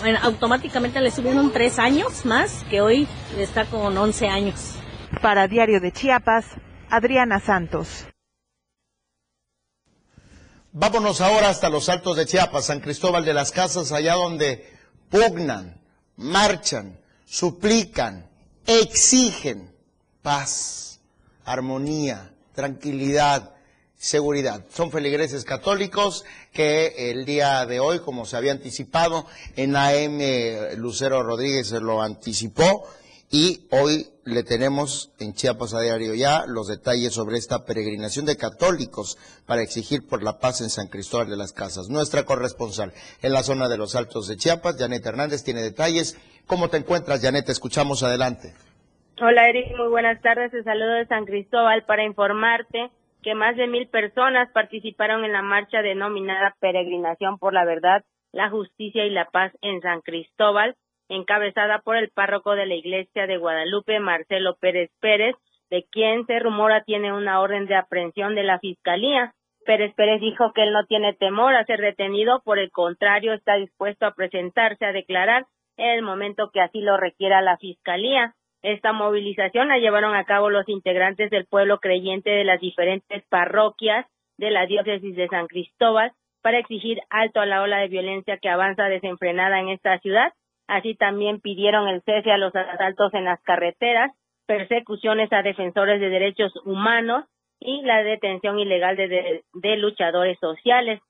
[0.00, 3.08] bueno, automáticamente le subieron tres años más, que hoy
[3.38, 4.78] está con 11 años.
[5.22, 6.46] Para Diario de Chiapas,
[6.90, 8.06] Adriana Santos.
[10.78, 14.70] Vámonos ahora hasta los altos de Chiapas, San Cristóbal de las Casas, allá donde
[15.08, 15.80] pugnan,
[16.16, 18.28] marchan, suplican,
[18.66, 19.74] exigen
[20.20, 21.00] paz,
[21.46, 23.54] armonía, tranquilidad,
[23.96, 24.66] seguridad.
[24.70, 29.24] Son feligreses católicos que el día de hoy, como se había anticipado,
[29.56, 30.20] en AM
[30.76, 32.86] Lucero Rodríguez lo anticipó
[33.30, 38.36] y hoy le tenemos en Chiapas a diario ya los detalles sobre esta peregrinación de
[38.36, 41.88] católicos para exigir por la paz en San Cristóbal de las Casas.
[41.88, 46.16] Nuestra corresponsal en la zona de los Altos de Chiapas, Janet Hernández, tiene detalles.
[46.46, 47.46] ¿Cómo te encuentras, Janet?
[47.46, 48.54] Te escuchamos adelante.
[49.20, 50.52] Hola Eric, muy buenas tardes.
[50.52, 52.90] Te saludo de San Cristóbal para informarte
[53.22, 58.50] que más de mil personas participaron en la marcha denominada Peregrinación por la Verdad, la
[58.50, 60.76] Justicia y la Paz en San Cristóbal,
[61.08, 65.36] encabezada por el párroco de la Iglesia de Guadalupe, Marcelo Pérez Pérez,
[65.70, 69.34] de quien se rumora tiene una orden de aprehensión de la Fiscalía.
[69.64, 73.56] Pérez Pérez dijo que él no tiene temor a ser detenido, por el contrario, está
[73.56, 78.34] dispuesto a presentarse a declarar en el momento que así lo requiera la Fiscalía.
[78.62, 84.06] Esta movilización la llevaron a cabo los integrantes del pueblo creyente de las diferentes parroquias
[84.38, 88.48] de la diócesis de San Cristóbal para exigir alto a la ola de violencia que
[88.48, 90.32] avanza desenfrenada en esta ciudad.
[90.66, 94.10] Así también pidieron el cese a los asaltos en las carreteras,
[94.46, 97.24] persecuciones a defensores de derechos humanos
[97.60, 101.00] y la detención ilegal de, luchadores sociales.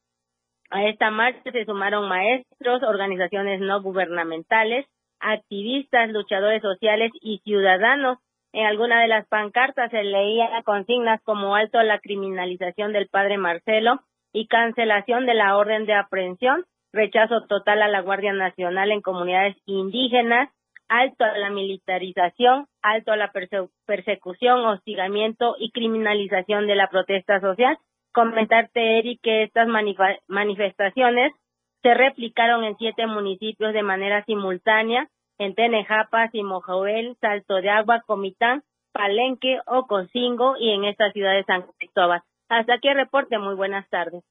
[0.71, 4.87] A esta marcha se sumaron maestros, organizaciones no gubernamentales,
[5.21, 8.19] activistas, luchadores sociales y ciudadanos.
[8.53, 13.38] En alguna de las pancartas se leía consignas como alto a la criminalización del padre
[13.38, 14.01] Marcelo
[14.33, 16.64] y cancelación de la orden de aprehensión,
[16.96, 20.50] rechazo total a la Guardia Nacional en comunidades indígenas,
[20.88, 27.40] alto a la militarización, alto a la perse persecución, hostigamiento y criminalización de la protesta
[27.40, 27.78] social.
[28.12, 31.32] Comentarte, Eric, que estas manif manifestaciones
[31.82, 38.62] se replicaron en siete municipios de manera simultánea, en Tenejapa, Simojoel, Salto de Agua, Comitán,
[38.92, 42.22] Palenque, Ocosingo y en esta ciudad de San Cristóbal.
[42.48, 44.24] Hasta aquí el reporte, muy buenas tardes.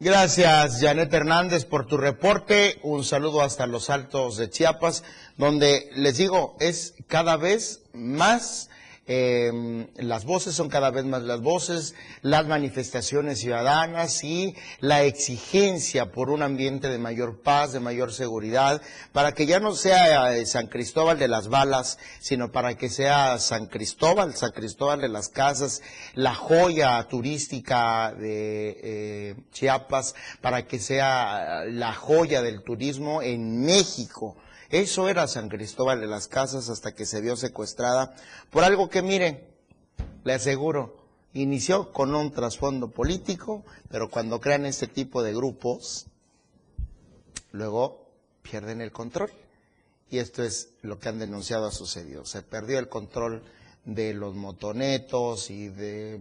[0.00, 2.78] Gracias, Janet Hernández, por tu reporte.
[2.84, 5.02] Un saludo hasta los altos de Chiapas,
[5.36, 8.70] donde les digo, es cada vez más,
[9.10, 16.12] eh, las voces son cada vez más las voces, las manifestaciones ciudadanas y la exigencia
[16.12, 20.44] por un ambiente de mayor paz, de mayor seguridad, para que ya no sea eh,
[20.44, 25.30] San Cristóbal de las balas, sino para que sea San Cristóbal, San Cristóbal de las
[25.30, 25.80] casas,
[26.14, 34.36] la joya turística de eh, Chiapas, para que sea la joya del turismo en México.
[34.70, 38.14] Eso era San Cristóbal de las Casas hasta que se vio secuestrada
[38.50, 39.42] por algo que, miren,
[40.24, 40.96] le aseguro,
[41.32, 46.06] inició con un trasfondo político, pero cuando crean este tipo de grupos,
[47.52, 48.10] luego
[48.42, 49.30] pierden el control.
[50.10, 52.24] Y esto es lo que han denunciado ha sucedido.
[52.24, 53.42] Se perdió el control
[53.84, 56.20] de los motonetos y de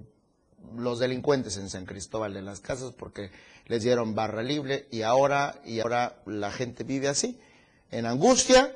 [0.76, 3.32] los delincuentes en San Cristóbal de las Casas porque
[3.66, 7.40] les dieron barra libre y ahora, y ahora la gente vive así,
[7.92, 8.76] en angustia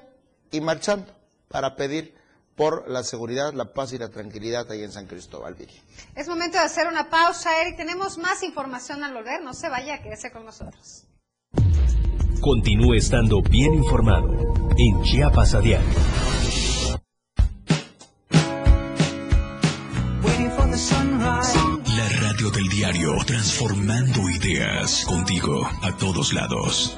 [0.51, 1.13] y marchando
[1.47, 2.15] para pedir
[2.55, 5.73] por la seguridad, la paz y la tranquilidad ahí en San Cristóbal, Viri.
[6.15, 7.77] Es momento de hacer una pausa, Eric.
[7.77, 9.41] Tenemos más información al volver.
[9.41, 11.05] No se vaya, quédese con nosotros.
[12.41, 15.89] Continúe estando bien informado en Chiapas a diario.
[21.97, 26.97] La radio del diario, transformando ideas contigo a todos lados.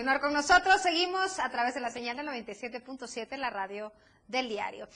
[0.00, 0.80] Continuar con nosotros.
[0.80, 3.92] Seguimos a través de la señal del 97.7, la radio
[4.28, 4.88] del diario.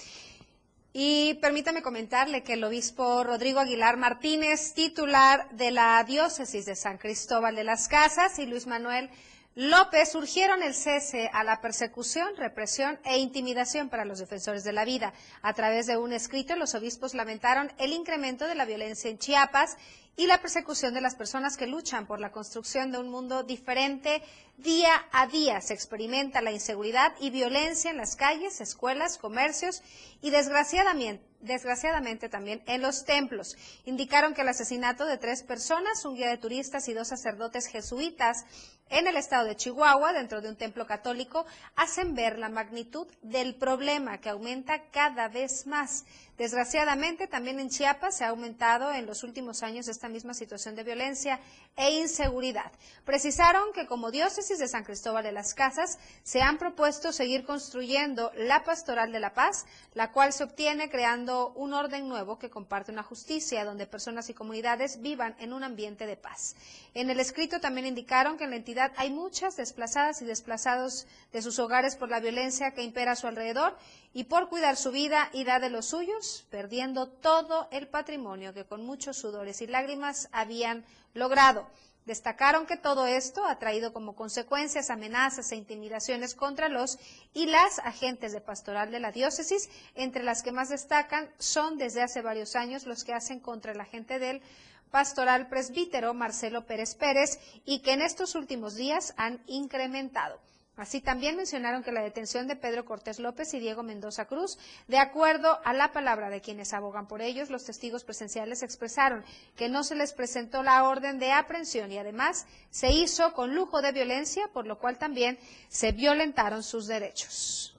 [0.94, 6.96] Y permítame comentarle que el obispo Rodrigo Aguilar Martínez, titular de la diócesis de San
[6.96, 9.10] Cristóbal de las Casas, y Luis Manuel
[9.56, 14.86] López urgieron el cese a la persecución, represión e intimidación para los defensores de la
[14.86, 15.12] vida.
[15.42, 19.76] A través de un escrito, los obispos lamentaron el incremento de la violencia en Chiapas
[20.16, 24.22] y la persecución de las personas que luchan por la construcción de un mundo diferente.
[24.56, 29.82] Día a día se experimenta la inseguridad y violencia en las calles, escuelas, comercios
[30.22, 33.56] y desgraciadamente, desgraciadamente también en los templos.
[33.84, 38.44] Indicaron que el asesinato de tres personas, un guía de turistas y dos sacerdotes jesuitas
[38.90, 43.56] en el estado de Chihuahua, dentro de un templo católico, hacen ver la magnitud del
[43.56, 46.04] problema que aumenta cada vez más.
[46.36, 50.82] Desgraciadamente, también en Chiapas se ha aumentado en los últimos años esta misma situación de
[50.82, 51.38] violencia
[51.76, 52.72] e inseguridad.
[53.04, 58.32] Precisaron que como diócesis de San Cristóbal de las Casas se han propuesto seguir construyendo
[58.34, 62.90] la pastoral de la paz, la cual se obtiene creando un orden nuevo que comparte
[62.90, 66.56] una justicia donde personas y comunidades vivan en un ambiente de paz.
[66.94, 71.42] En el escrito también indicaron que en la entidad hay muchas desplazadas y desplazados de
[71.42, 73.76] sus hogares por la violencia que impera a su alrededor
[74.12, 78.64] y por cuidar su vida y la de los suyos, perdiendo todo el patrimonio que
[78.64, 80.84] con muchos sudores y lágrimas habían
[81.14, 81.66] logrado.
[82.06, 86.98] Destacaron que todo esto ha traído como consecuencias amenazas e intimidaciones contra los
[87.32, 92.02] y las agentes de pastoral de la diócesis, entre las que más destacan son desde
[92.02, 94.42] hace varios años los que hacen contra el agente del
[94.90, 100.38] pastoral presbítero Marcelo Pérez Pérez y que en estos últimos días han incrementado.
[100.76, 104.58] Así también mencionaron que la detención de Pedro Cortés López y Diego Mendoza Cruz,
[104.88, 109.24] de acuerdo a la palabra de quienes abogan por ellos, los testigos presenciales expresaron
[109.56, 113.82] que no se les presentó la orden de aprehensión y además se hizo con lujo
[113.82, 117.73] de violencia, por lo cual también se violentaron sus derechos.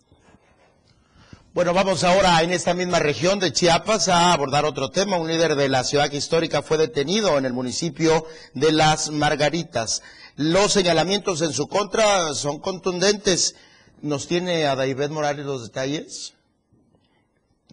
[1.56, 5.16] Bueno, vamos ahora en esta misma región de Chiapas a abordar otro tema.
[5.16, 10.04] Un líder de la ciudad histórica fue detenido en el municipio de Las Margaritas.
[10.36, 13.56] Los señalamientos en su contra son contundentes.
[14.02, 16.34] ¿Nos tiene a David Morales los detalles?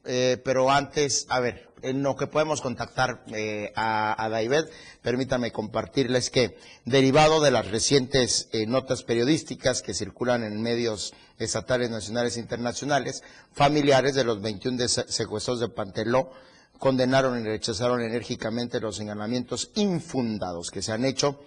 [0.05, 4.64] Eh, pero antes, a ver, en lo que podemos contactar eh, a, a David,
[5.03, 11.91] permítame compartirles que, derivado de las recientes eh, notas periodísticas que circulan en medios estatales,
[11.91, 13.22] nacionales e internacionales,
[13.53, 16.30] familiares de los 21 de secuestros de Panteló
[16.78, 21.39] condenaron y rechazaron enérgicamente los señalamientos infundados que se han hecho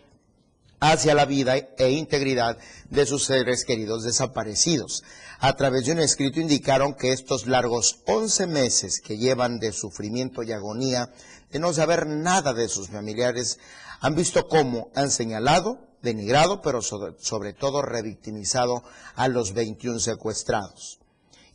[0.79, 2.57] hacia la vida e integridad
[2.89, 5.03] de sus seres queridos desaparecidos.
[5.39, 10.43] A través de un escrito indicaron que estos largos 11 meses que llevan de sufrimiento
[10.43, 11.11] y agonía,
[11.51, 13.59] de no saber nada de sus familiares,
[13.99, 18.83] han visto cómo han señalado, denigrado, pero sobre, todo revictimizado
[19.15, 20.99] a los 21 secuestrados.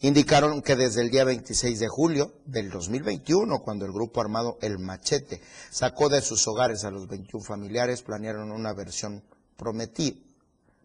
[0.03, 4.79] Indicaron que desde el día 26 de julio del 2021, cuando el grupo armado El
[4.79, 9.23] Machete sacó de sus hogares a los 21 familiares, planearon una versión
[9.59, 10.17] prometida,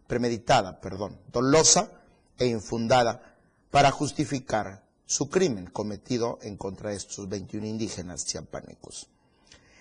[0.06, 1.90] premeditada, perdón, dolosa
[2.38, 3.36] e infundada
[3.70, 9.08] para justificar su crimen cometido en contra de estos 21 indígenas chiapanecos.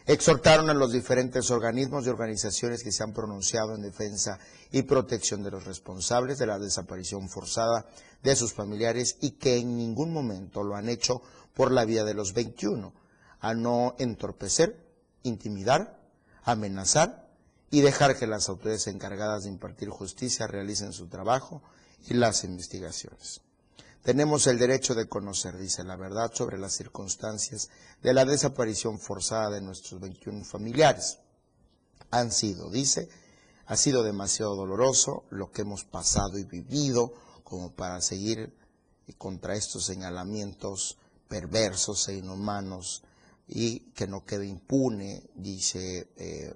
[0.08, 4.38] Exhortaron a los diferentes organismos y organizaciones que se han pronunciado en defensa
[4.72, 7.88] y protección de los responsables de la desaparición forzada
[8.22, 11.24] de sus familiares y que en ningún momento lo han hecho
[11.56, 12.94] por la vía de los 21,
[13.40, 14.80] a no entorpecer,
[15.24, 16.00] intimidar,
[16.44, 17.28] amenazar
[17.72, 21.64] y dejar que las autoridades encargadas de impartir justicia realicen su trabajo
[22.08, 23.42] y las investigaciones.
[24.06, 27.72] Tenemos el derecho de conocer, dice la verdad, sobre las circunstancias
[28.04, 31.18] de la desaparición forzada de nuestros 21 familiares.
[32.12, 33.10] Han sido, dice,
[33.66, 38.56] ha sido demasiado doloroso lo que hemos pasado y vivido como para seguir
[39.18, 43.02] contra estos señalamientos perversos e inhumanos
[43.48, 46.54] y que no quede impune, dice, eh,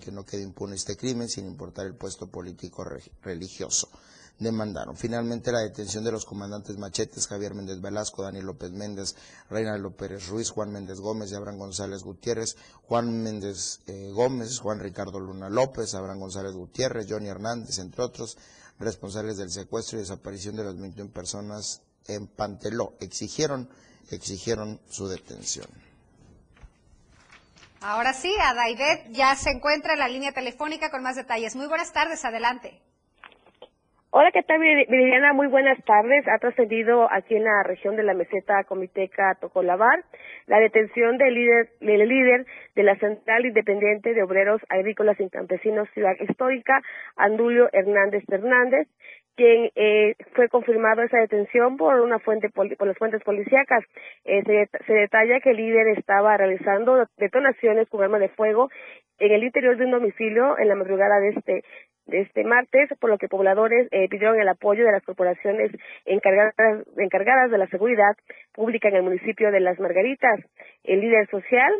[0.00, 2.86] que no quede impune este crimen sin importar el puesto político
[3.20, 3.90] religioso
[4.38, 4.96] demandaron.
[4.96, 9.16] Finalmente, la detención de los comandantes Machetes, Javier Méndez Velasco, Daniel López Méndez,
[9.48, 14.80] Reina López Ruiz, Juan Méndez Gómez y Abraham González Gutiérrez, Juan Méndez eh, Gómez, Juan
[14.80, 18.36] Ricardo Luna López, Abraham González Gutiérrez, Johnny Hernández, entre otros,
[18.78, 22.94] responsables del secuestro y desaparición de las 21 personas en Panteló.
[23.00, 23.70] Exigieron,
[24.10, 25.66] exigieron su detención.
[27.80, 31.54] Ahora sí, Adaidet ya se encuentra en la línea telefónica con más detalles.
[31.56, 32.82] Muy buenas tardes, adelante.
[34.10, 35.32] Hola, ¿qué tal, Viviana?
[35.32, 36.26] Muy buenas tardes.
[36.28, 40.04] Ha procedido aquí en la región de la meseta Comiteca Tocolabar
[40.46, 42.46] la detención del líder, del líder
[42.76, 46.80] de la Central Independiente de Obreros Agrícolas y Campesinos Ciudad Histórica,
[47.16, 48.88] Andulio Hernández Fernández,
[49.36, 53.84] quien eh, fue confirmado esa detención por una fuente por las fuentes policíacas.
[54.24, 58.70] Eh, se, se, detalla que el líder estaba realizando detonaciones con arma de fuego
[59.18, 61.62] en el interior de un domicilio en la madrugada de este
[62.06, 65.72] de este martes, por lo que pobladores eh, pidieron el apoyo de las corporaciones
[66.04, 66.54] encargadas,
[66.98, 68.14] encargadas de la seguridad
[68.54, 70.40] pública en el municipio de Las Margaritas.
[70.84, 71.72] El líder social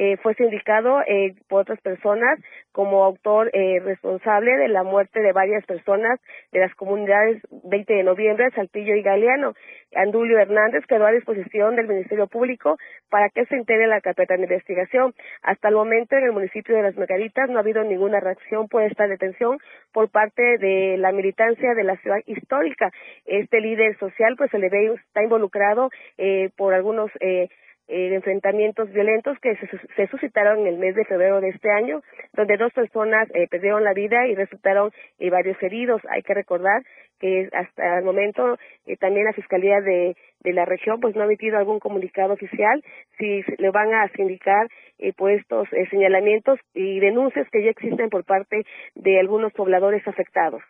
[0.00, 2.38] eh, fue sindicado eh, por otras personas
[2.72, 6.18] como autor eh, responsable de la muerte de varias personas
[6.52, 9.52] de las comunidades 20 de noviembre, Saltillo y Galeano.
[9.94, 12.78] Andulio Hernández quedó a disposición del Ministerio Público
[13.10, 15.12] para que se integre la carpeta de investigación.
[15.42, 18.82] Hasta el momento en el municipio de Las Margaritas no ha habido ninguna reacción por
[18.82, 19.58] esta detención
[19.92, 22.90] por parte de la militancia de la ciudad histórica.
[23.26, 27.50] Este líder social pues se le ve está involucrado eh, por algunos eh,
[27.90, 29.56] eh, enfrentamientos violentos que
[29.96, 32.02] se, suscitaron en el mes de febrero de este año,
[32.34, 36.00] donde dos personas eh, perdieron la vida y resultaron eh, varios heridos.
[36.08, 36.82] Hay que recordar
[37.18, 41.26] que hasta el momento eh, también la Fiscalía de, de, la región pues no ha
[41.26, 42.82] emitido algún comunicado oficial
[43.18, 44.68] si le van a sindicar
[45.16, 48.64] pues estos señalamientos y denuncias que ya existen por parte
[48.94, 50.62] de algunos pobladores afectados.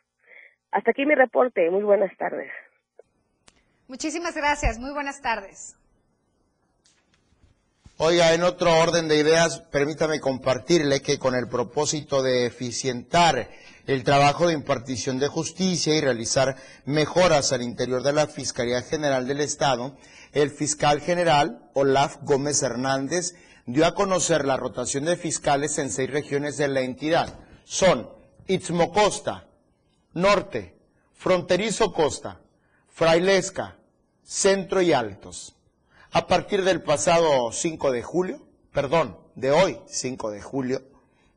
[0.70, 1.68] Hasta aquí mi reporte.
[1.70, 2.50] Muy buenas tardes.
[3.88, 4.78] Muchísimas gracias.
[4.78, 5.79] Muy buenas tardes.
[8.02, 13.50] Oiga, en otro orden de ideas, permítame compartirle que con el propósito de eficientar
[13.86, 19.26] el trabajo de impartición de justicia y realizar mejoras al interior de la Fiscalía General
[19.26, 19.98] del Estado,
[20.32, 23.34] el fiscal general Olaf Gómez Hernández
[23.66, 27.38] dio a conocer la rotación de fiscales en seis regiones de la entidad.
[27.64, 28.08] Son
[28.46, 29.46] Itzmocosta,
[30.14, 30.74] Norte,
[31.12, 32.40] Fronterizo Costa,
[32.88, 33.76] Frailesca,
[34.24, 35.54] Centro y Altos.
[36.12, 40.82] A partir del pasado 5 de julio, perdón, de hoy 5 de julio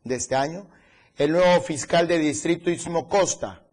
[0.04, 0.68] de este año,
[1.16, 3.68] el nuevo fiscal de distrito Istmo Costa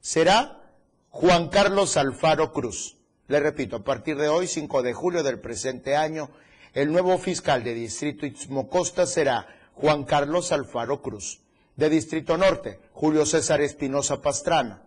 [0.00, 0.62] será
[1.10, 2.98] Juan Carlos Alfaro Cruz.
[3.26, 6.30] Le repito, a partir de hoy, 5 de julio del presente año,
[6.72, 11.40] el nuevo fiscal de distrito Istmo Costa será Juan Carlos Alfaro Cruz.
[11.74, 14.84] De Distrito Norte, Julio César Espinosa Pastrana.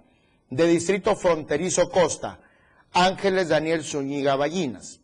[0.49, 2.39] De Distrito Fronterizo Costa,
[2.93, 5.01] Ángeles Daniel Zúñiga Ballinas.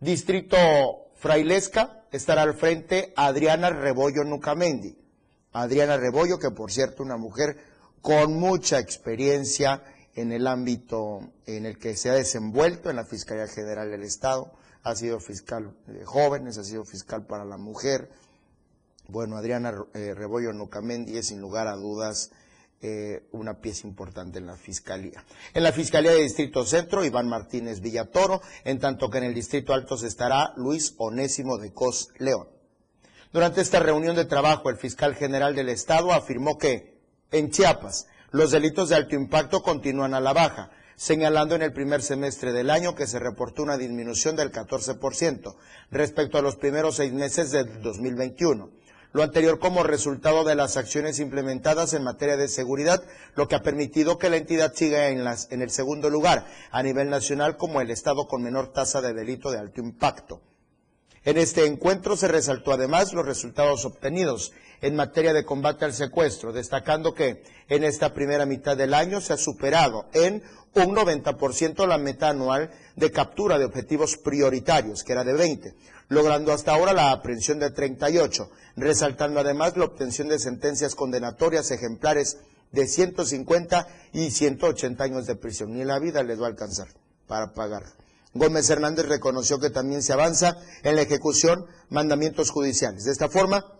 [0.00, 0.56] Distrito
[1.16, 4.96] Frailesca estará al frente Adriana Rebollo Nucamendi.
[5.52, 7.58] Adriana Rebollo, que por cierto una mujer
[8.00, 9.84] con mucha experiencia
[10.14, 14.52] en el ámbito en el que se ha desenvuelto en la Fiscalía General del Estado,
[14.84, 18.10] ha sido fiscal de jóvenes, ha sido fiscal para la mujer.
[19.06, 22.30] Bueno, Adriana eh, Rebollo Nucamendi es sin lugar a dudas
[22.82, 25.22] eh, una pieza importante en la Fiscalía.
[25.52, 29.74] En la Fiscalía de Distrito Centro, Iván Martínez Villatoro, en tanto que en el Distrito
[29.74, 32.48] Altos estará Luis Onésimo de Cos León.
[33.32, 36.98] Durante esta reunión de trabajo, el fiscal general del Estado afirmó que
[37.30, 42.00] en Chiapas los delitos de alto impacto continúan a la baja, señalando en el primer
[42.00, 45.54] semestre del año que se reportó una disminución del 14%
[45.90, 48.79] respecto a los primeros seis meses del 2021
[49.12, 53.02] lo anterior como resultado de las acciones implementadas en materia de seguridad,
[53.34, 57.10] lo que ha permitido que la entidad siga en, en el segundo lugar a nivel
[57.10, 60.40] nacional como el estado con menor tasa de delito de alto impacto.
[61.22, 66.52] En este encuentro se resaltó además los resultados obtenidos en materia de combate al secuestro,
[66.52, 70.42] destacando que en esta primera mitad del año se ha superado en
[70.74, 75.74] un 90% la meta anual de captura de objetivos prioritarios, que era de 20,
[76.10, 82.38] logrando hasta ahora la aprehensión de 38, resaltando además la obtención de sentencias condenatorias ejemplares
[82.72, 85.72] de 150 y 180 años de prisión.
[85.72, 86.88] Ni la vida les va a alcanzar
[87.26, 87.84] para pagar.
[88.34, 93.04] Gómez Hernández reconoció que también se avanza en la ejecución mandamientos judiciales.
[93.04, 93.79] De esta forma,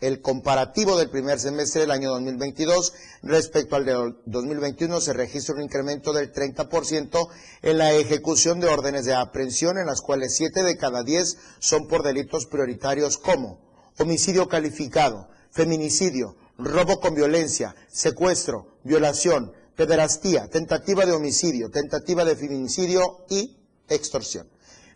[0.00, 2.92] el comparativo del primer semestre del año 2022
[3.22, 7.28] respecto al de 2021 se registra un incremento del 30%
[7.62, 11.86] en la ejecución de órdenes de aprehensión, en las cuales 7 de cada 10 son
[11.86, 13.60] por delitos prioritarios como
[13.98, 23.24] homicidio calificado, feminicidio, robo con violencia, secuestro, violación, pederastía, tentativa de homicidio, tentativa de feminicidio
[23.28, 24.48] y extorsión.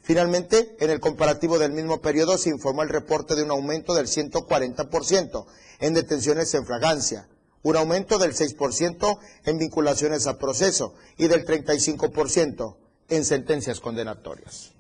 [0.04, 4.06] Finalmente, en el comparativo del mismo periodo se informó el reporte de un aumento del
[4.06, 5.46] 140%
[5.80, 7.26] en detenciones en fragancia,
[7.62, 12.76] un aumento del 6% en vinculaciones a proceso y del 35%
[13.08, 14.72] en sentencias condenatorias.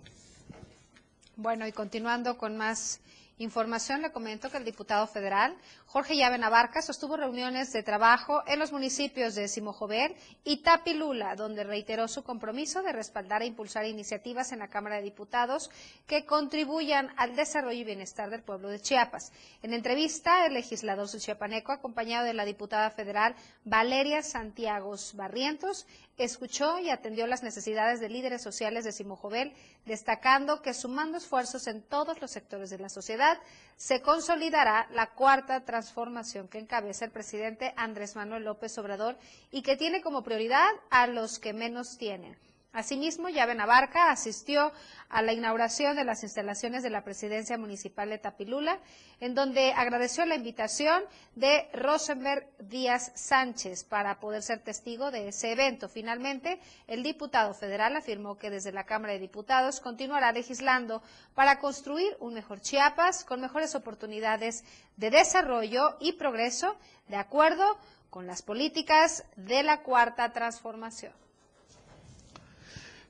[1.36, 3.00] Bueno, y continuando con más
[3.38, 5.56] información, le comento que el diputado federal
[5.86, 10.14] Jorge Llave Navarca sostuvo reuniones de trabajo en los municipios de Simojover
[10.44, 15.02] y Tapilula, donde reiteró su compromiso de respaldar e impulsar iniciativas en la Cámara de
[15.02, 15.70] Diputados
[16.06, 19.32] que contribuyan al desarrollo y bienestar del pueblo de Chiapas.
[19.62, 25.86] En entrevista, el legislador chiapaneco, acompañado de la diputada federal Valeria Santiago Barrientos,
[26.22, 29.52] escuchó y atendió las necesidades de líderes sociales de Simojovel,
[29.84, 33.38] destacando que sumando esfuerzos en todos los sectores de la sociedad,
[33.76, 39.16] se consolidará la cuarta transformación que encabeza el presidente Andrés Manuel López Obrador
[39.50, 42.36] y que tiene como prioridad a los que menos tienen.
[42.74, 44.72] Asimismo, Llave Navarca asistió
[45.08, 48.80] a la inauguración de las instalaciones de la Presidencia Municipal de Tapilula,
[49.20, 51.04] en donde agradeció la invitación
[51.36, 55.88] de Rosenberg Díaz Sánchez para poder ser testigo de ese evento.
[55.88, 56.58] Finalmente,
[56.88, 61.00] el diputado federal afirmó que desde la Cámara de Diputados continuará legislando
[61.36, 64.64] para construir un mejor Chiapas con mejores oportunidades
[64.96, 67.78] de desarrollo y progreso de acuerdo
[68.10, 71.23] con las políticas de la Cuarta Transformación.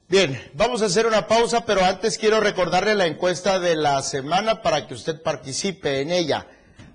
[0.07, 4.61] Bien, vamos a hacer una pausa, pero antes quiero recordarle la encuesta de la semana
[4.61, 6.47] para que usted participe en ella.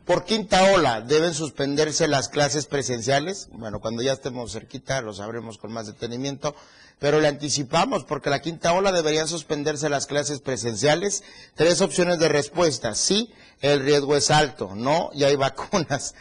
[0.05, 3.47] Por quinta ola, ¿deben suspenderse las clases presenciales?
[3.51, 6.55] Bueno, cuando ya estemos cerquita lo sabremos con más detenimiento,
[6.99, 11.23] pero le anticipamos porque la quinta ola deberían suspenderse las clases presenciales.
[11.55, 12.93] Tres opciones de respuesta.
[12.93, 14.75] Sí, el riesgo es alto.
[14.75, 16.13] No, ya hay vacunas.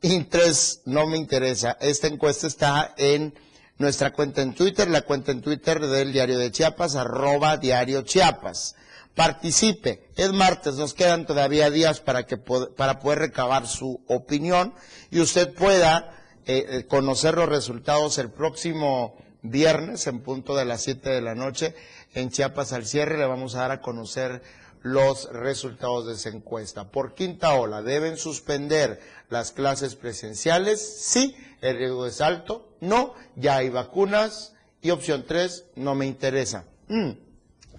[0.00, 1.76] Y tres, no me interesa.
[1.80, 3.34] Esta encuesta está en
[3.80, 8.76] nuestra cuenta en Twitter, la cuenta en Twitter del Diario de Chiapas, arroba Diario Chiapas.
[9.14, 10.10] Participe.
[10.16, 14.74] Es martes, nos quedan todavía días para, que, para poder recabar su opinión
[15.10, 16.12] y usted pueda
[16.44, 21.34] eh, eh, conocer los resultados el próximo viernes en punto de las 7 de la
[21.34, 21.74] noche
[22.12, 23.16] en Chiapas al cierre.
[23.16, 24.42] Le vamos a dar a conocer
[24.82, 26.90] los resultados de esa encuesta.
[26.90, 30.80] Por quinta ola, ¿deben suspender las clases presenciales?
[30.80, 36.64] Sí, el riesgo es alto, no, ya hay vacunas y opción tres, no me interesa.
[36.88, 37.10] Mm.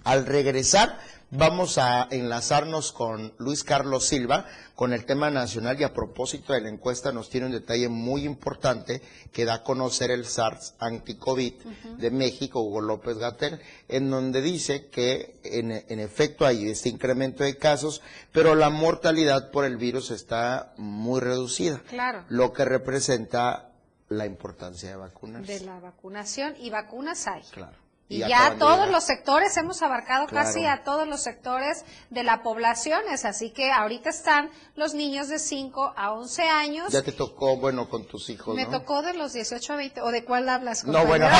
[0.04, 0.98] Al regresar
[1.32, 6.60] vamos a enlazarnos con Luis Carlos Silva con el tema nacional y a propósito de
[6.60, 9.00] la encuesta nos tiene un detalle muy importante
[9.32, 11.54] que da a conocer el SARS anti-COVID
[11.98, 17.44] de México, Hugo López Gatel, en donde dice que en, en efecto hay este incremento
[17.44, 22.24] de casos, pero la mortalidad por el virus está muy reducida, Claro.
[22.28, 23.70] lo que representa
[24.08, 25.58] la importancia de vacunarse.
[25.60, 27.42] De la vacunación y vacunas hay.
[27.50, 27.81] Claro.
[28.12, 30.46] Y, ya de todos los sectores, hemos abarcado Claro.
[30.46, 35.28] casi a todos los sectores de la población, es así que ahorita están los niños
[35.28, 36.92] de 5 a 11 años.
[36.92, 38.70] Ya te tocó, bueno, con tus hijos, Me ¿no?
[38.70, 40.84] tocó de los 18 a 20, ¿o de cuál hablas?
[40.84, 41.26] No, bueno.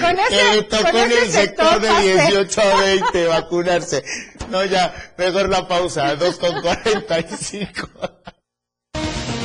[0.00, 2.12] Con que ese- tocó con en ese el sector de pasé.
[2.28, 4.04] 18 a 20 vacunarse.
[4.50, 7.88] No, ya, mejor la pausa, 2 con 45.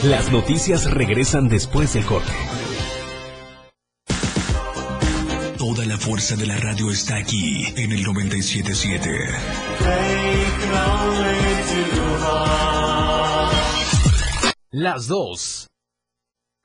[0.03, 2.31] Las noticias regresan después del corte.
[5.57, 9.09] Toda la fuerza de la radio está aquí en el 977.
[14.69, 15.67] Las dos.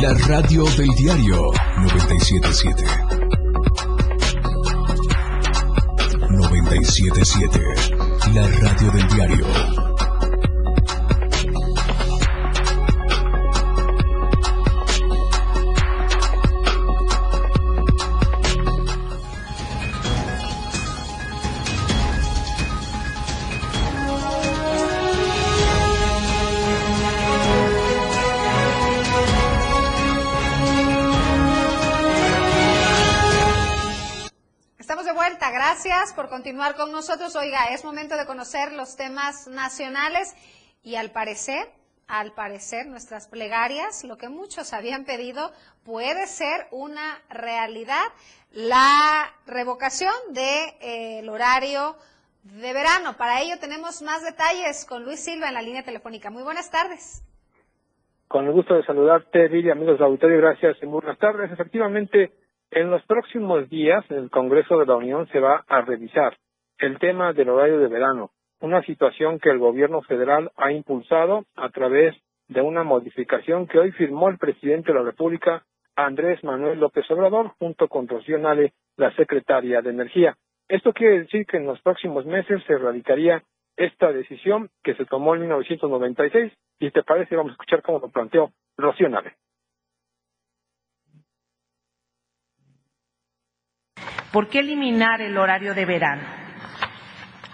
[0.00, 2.84] La radio del diario 977.
[6.30, 7.60] 977.
[8.34, 9.73] La radio del diario.
[36.12, 37.34] Por continuar con nosotros.
[37.36, 40.34] Oiga, es momento de conocer los temas nacionales
[40.82, 41.66] y al parecer,
[42.06, 45.50] al parecer nuestras plegarias, lo que muchos habían pedido,
[45.84, 48.04] puede ser una realidad,
[48.52, 51.96] la revocación del horario
[52.42, 53.16] de verano.
[53.16, 56.30] Para ello tenemos más detalles con Luis Silva en la línea telefónica.
[56.30, 57.24] Muy buenas tardes.
[58.28, 61.50] Con el gusto de saludarte, Lili, amigos del auditorio, gracias y buenas tardes.
[61.50, 62.32] Efectivamente,
[62.74, 66.36] en los próximos días, el Congreso de la Unión se va a revisar
[66.78, 71.68] el tema del horario de verano, una situación que el gobierno federal ha impulsado a
[71.68, 72.16] través
[72.48, 75.62] de una modificación que hoy firmó el presidente de la República,
[75.94, 80.36] Andrés Manuel López Obrador, junto con Rocío Nale, la secretaria de Energía.
[80.68, 83.44] Esto quiere decir que en los próximos meses se radicaría
[83.76, 88.08] esta decisión que se tomó en 1996 y te parece vamos a escuchar cómo lo
[88.08, 89.34] planteó Rocío Nave.
[94.34, 96.24] ¿Por qué eliminar el horario de verano?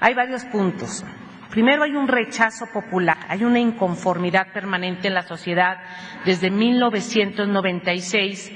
[0.00, 1.04] Hay varios puntos.
[1.50, 5.76] Primero hay un rechazo popular, hay una inconformidad permanente en la sociedad
[6.24, 8.50] desde 1996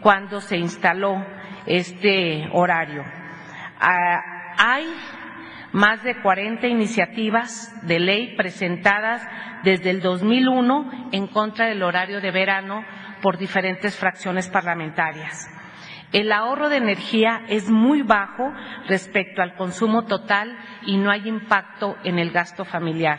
[0.00, 1.24] cuando se instaló
[1.66, 3.04] este horario.
[3.78, 4.22] Ah,
[4.58, 4.92] hay
[5.70, 9.24] más de 40 iniciativas de ley presentadas
[9.62, 12.84] desde el 2001 en contra del horario de verano
[13.22, 15.57] por diferentes fracciones parlamentarias.
[16.12, 18.50] El ahorro de energía es muy bajo
[18.88, 20.56] respecto al consumo total
[20.86, 23.18] y no hay impacto en el gasto familiar.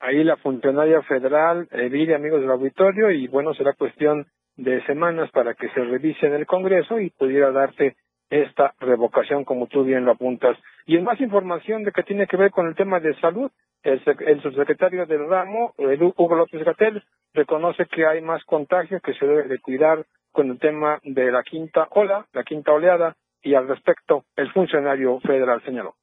[0.00, 5.54] Ahí la funcionaria federal eh, amigos del auditorio, y bueno, será cuestión de semanas para
[5.54, 7.96] que se revise en el Congreso y pudiera darse
[8.30, 10.56] esta revocación, como tú bien lo apuntas.
[10.86, 13.50] Y en más información de que tiene que ver con el tema de salud,
[13.82, 17.02] el, el subsecretario del ramo, Hugo López Gatel,
[17.34, 21.42] reconoce que hay más contagios que se debe de cuidar con el tema de la
[21.42, 25.94] quinta ola, la quinta oleada, y al respecto el funcionario federal señaló.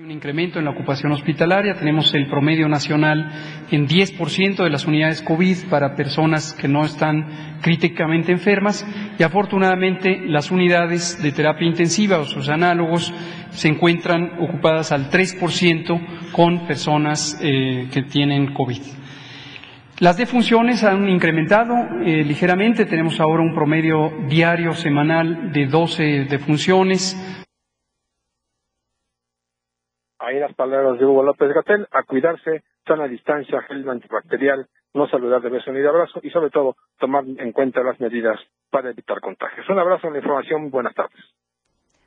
[0.00, 3.32] Un incremento en la ocupación hospitalaria, tenemos el promedio nacional
[3.68, 8.86] en 10% de las unidades COVID para personas que no están críticamente enfermas.
[9.18, 13.12] Y afortunadamente las unidades de terapia intensiva o sus análogos
[13.50, 18.82] se encuentran ocupadas al 3% con personas eh, que tienen COVID.
[19.98, 21.74] Las defunciones han incrementado
[22.04, 27.16] eh, ligeramente, tenemos ahora un promedio diario semanal de 12 defunciones,
[30.18, 35.40] Ahí las palabras de Hugo López Gatel, a cuidarse, sana distancia, gel antibacterial, no saludar
[35.42, 38.38] de beso ni de abrazo y sobre todo tomar en cuenta las medidas
[38.70, 39.68] para evitar contagios.
[39.68, 41.20] Un abrazo en la información, buenas tardes.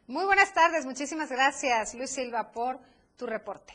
[0.08, 2.80] Muy buenas tardes, muchísimas gracias Luis Silva por
[3.18, 3.74] tu reporte.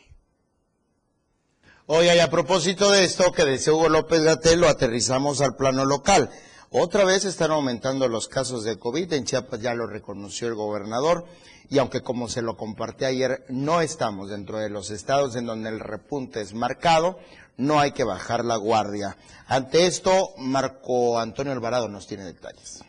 [1.87, 6.29] Hoy, a propósito de esto que decía Hugo López Gatel, lo aterrizamos al plano local.
[6.71, 11.25] Otra vez están aumentando los casos de COVID, en Chiapas ya lo reconoció el gobernador
[11.71, 15.69] y aunque como se lo compartí ayer, no estamos dentro de los estados en donde
[15.69, 17.19] el repunte es marcado,
[17.57, 19.17] no hay que bajar la guardia.
[19.47, 22.83] Ante esto, Marco Antonio Alvarado nos tiene detalles.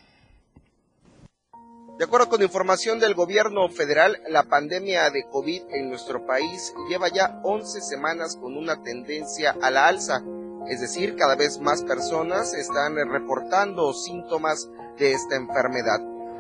[1.98, 7.08] De acuerdo con información del gobierno federal, la pandemia de COVID en nuestro país lleva
[7.10, 10.22] ya 11 semanas con una tendencia a la alza,
[10.70, 16.00] es decir, cada vez más personas están reportando síntomas de esta enfermedad.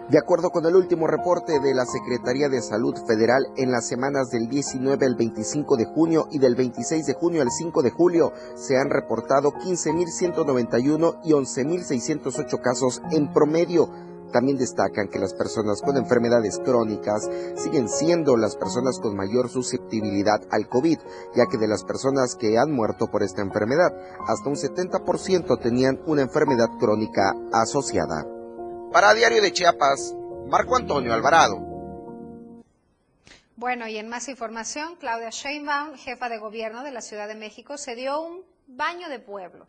[0.10, 4.30] De acuerdo con el último reporte de la Secretaría de Salud Federal, en las semanas
[4.30, 8.32] del 19 al 25 de junio y del 26 de junio al 5 de julio
[8.56, 13.90] se han reportado 15.191 y 11.608 casos en promedio.
[14.32, 20.42] También destacan que las personas con enfermedades crónicas siguen siendo las personas con mayor susceptibilidad
[20.52, 21.00] al COVID,
[21.36, 23.92] ya que de las personas que han muerto por esta enfermedad,
[24.28, 28.26] hasta un 70% tenían una enfermedad crónica asociada.
[28.92, 30.16] Para Diario de Chiapas,
[30.48, 31.68] Marco Antonio Alvarado.
[33.58, 37.78] Bueno, y en más información, Claudia Sheinbaum, jefa de gobierno de la Ciudad de México,
[37.78, 39.66] se dio un baño de pueblo.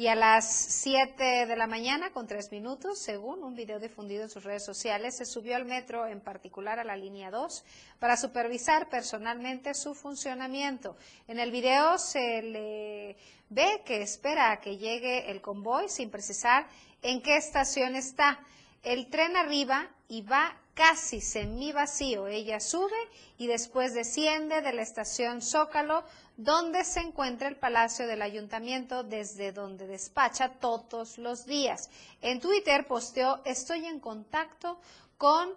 [0.00, 4.30] Y a las 7 de la mañana, con 3 minutos, según un video difundido en
[4.30, 7.64] sus redes sociales, se subió al metro, en particular a la línea 2,
[7.98, 10.96] para supervisar personalmente su funcionamiento.
[11.28, 13.18] En el video se le
[13.50, 16.66] ve que espera a que llegue el convoy sin precisar
[17.02, 18.40] en qué estación está.
[18.82, 22.26] El tren arriba y va casi semivacío.
[22.26, 22.96] Ella sube
[23.36, 26.04] y después desciende de la estación Zócalo,
[26.42, 31.90] donde se encuentra el Palacio del Ayuntamiento, desde donde despacha todos los días.
[32.22, 34.80] En Twitter posteó, estoy en contacto
[35.18, 35.50] con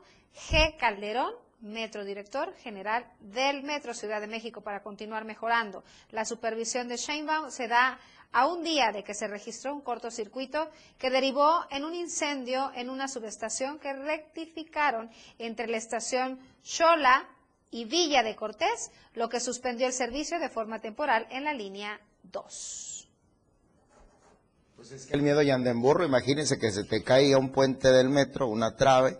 [0.49, 0.75] G.
[0.77, 5.85] Calderón, Metro Director General del Metro Ciudad de México, para continuar mejorando.
[6.11, 7.97] La supervisión de Sheinbaum se da
[8.33, 12.89] a un día de que se registró un cortocircuito que derivó en un incendio en
[12.89, 17.25] una subestación que rectificaron entre la estación Xola
[17.73, 21.99] y Villa de Cortés, lo que suspendió el servicio de forma temporal en la línea
[22.31, 23.09] 2.
[24.75, 27.51] Pues es que el miedo ya anda en burro, imagínense que se te caiga un
[27.51, 29.17] puente del metro, una trave,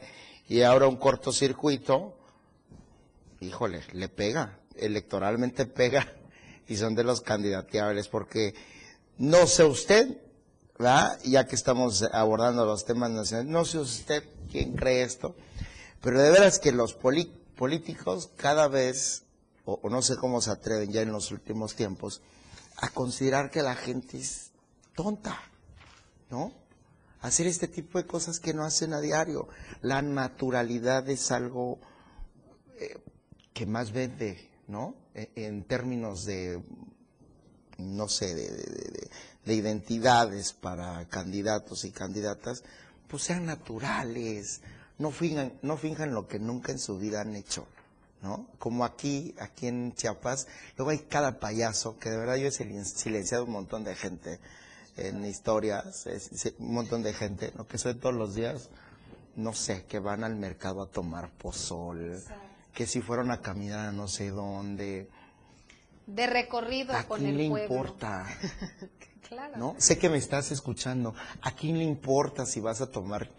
[0.47, 2.15] y ahora un cortocircuito,
[3.39, 6.13] híjole, le pega, electoralmente pega,
[6.67, 8.53] y son de los candidateables, porque
[9.17, 10.19] no sé usted.
[11.23, 15.33] Ya que estamos abordando los temas nacionales, no sé usted quién cree esto,
[16.01, 17.42] pero de veras que los políticos
[18.35, 19.23] cada vez,
[19.65, 22.21] o, no sé cómo se atreven ya en los últimos tiempos,
[22.77, 24.51] a considerar que la gente es
[24.95, 25.39] tonta,
[26.29, 26.53] ¿no?
[27.21, 29.47] hacer este tipo de cosas que no hacen a diario.
[29.81, 31.79] La naturalidad es algo
[32.77, 32.97] eh,
[33.53, 34.93] que más vende, ¿no?
[35.15, 36.61] E- En términos de,
[37.77, 39.09] no sé, de-
[39.45, 42.63] de identidades para candidatos y candidatas,
[43.07, 44.59] pues sean naturales,
[44.97, 47.67] no finjan, no finjan lo que nunca en su vida han hecho.
[48.21, 48.47] ¿no?
[48.57, 52.85] Como aquí, aquí en Chiapas, luego hay cada payaso, que de verdad yo he silen-
[52.85, 54.39] silenciado un montón de gente
[54.95, 56.05] en historias,
[56.59, 57.67] un montón de gente, ¿no?
[57.67, 58.69] Que soy todos los días,
[59.35, 62.23] no sé, que van al mercado a tomar pozol,
[62.73, 65.09] que si fueron a caminar a no sé dónde,
[66.07, 67.75] De recorrido ¿a con quién le el pueblo.
[67.75, 68.25] importa?
[69.27, 69.57] Claro.
[69.57, 69.75] ¿no?
[69.79, 71.15] Sé que me estás escuchando.
[71.41, 73.31] ¿A quién le importa si vas a tomar,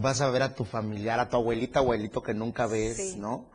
[0.00, 3.16] vas a ver a tu familiar, a tu abuelita, abuelito que nunca ves, Sí.
[3.18, 3.46] ¿no?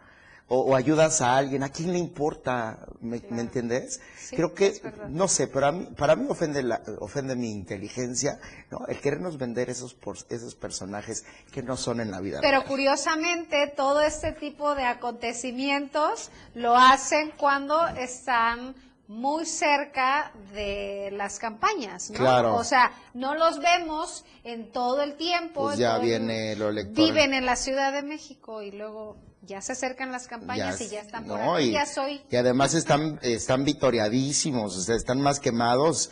[0.48, 2.86] O, o ayudas a alguien, ¿a quién le importa?
[3.02, 4.00] ¿Me, ¿me entiendes?
[4.16, 8.40] Sí, Creo que, no sé, pero a mí, para mí ofende, la, ofende mi inteligencia,
[8.70, 8.86] ¿no?
[8.88, 12.42] El querernos vender esos, por, esos personajes que no son en la vida.
[12.42, 12.66] Pero real.
[12.68, 18.76] curiosamente, todo este tipo de acontecimientos lo hacen cuando están
[19.08, 22.18] muy cerca de las campañas, ¿no?
[22.18, 22.56] Claro.
[22.56, 25.64] O sea, no los vemos en todo el tiempo.
[25.64, 27.12] Pues ya viene lo electoral.
[27.12, 30.90] Viven en la Ciudad de México y luego ya se acercan las campañas Ya y
[30.90, 31.66] ya es- están por no, aquí.
[31.66, 36.10] y- Ya soy Y además están, están vitoreadísimos, o sea, están más quemados.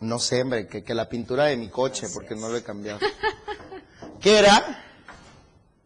[0.00, 3.00] No sé, hombre, que, que la pintura de mi coche, porque no lo he cambiado.
[4.22, 4.84] ¿Qué era?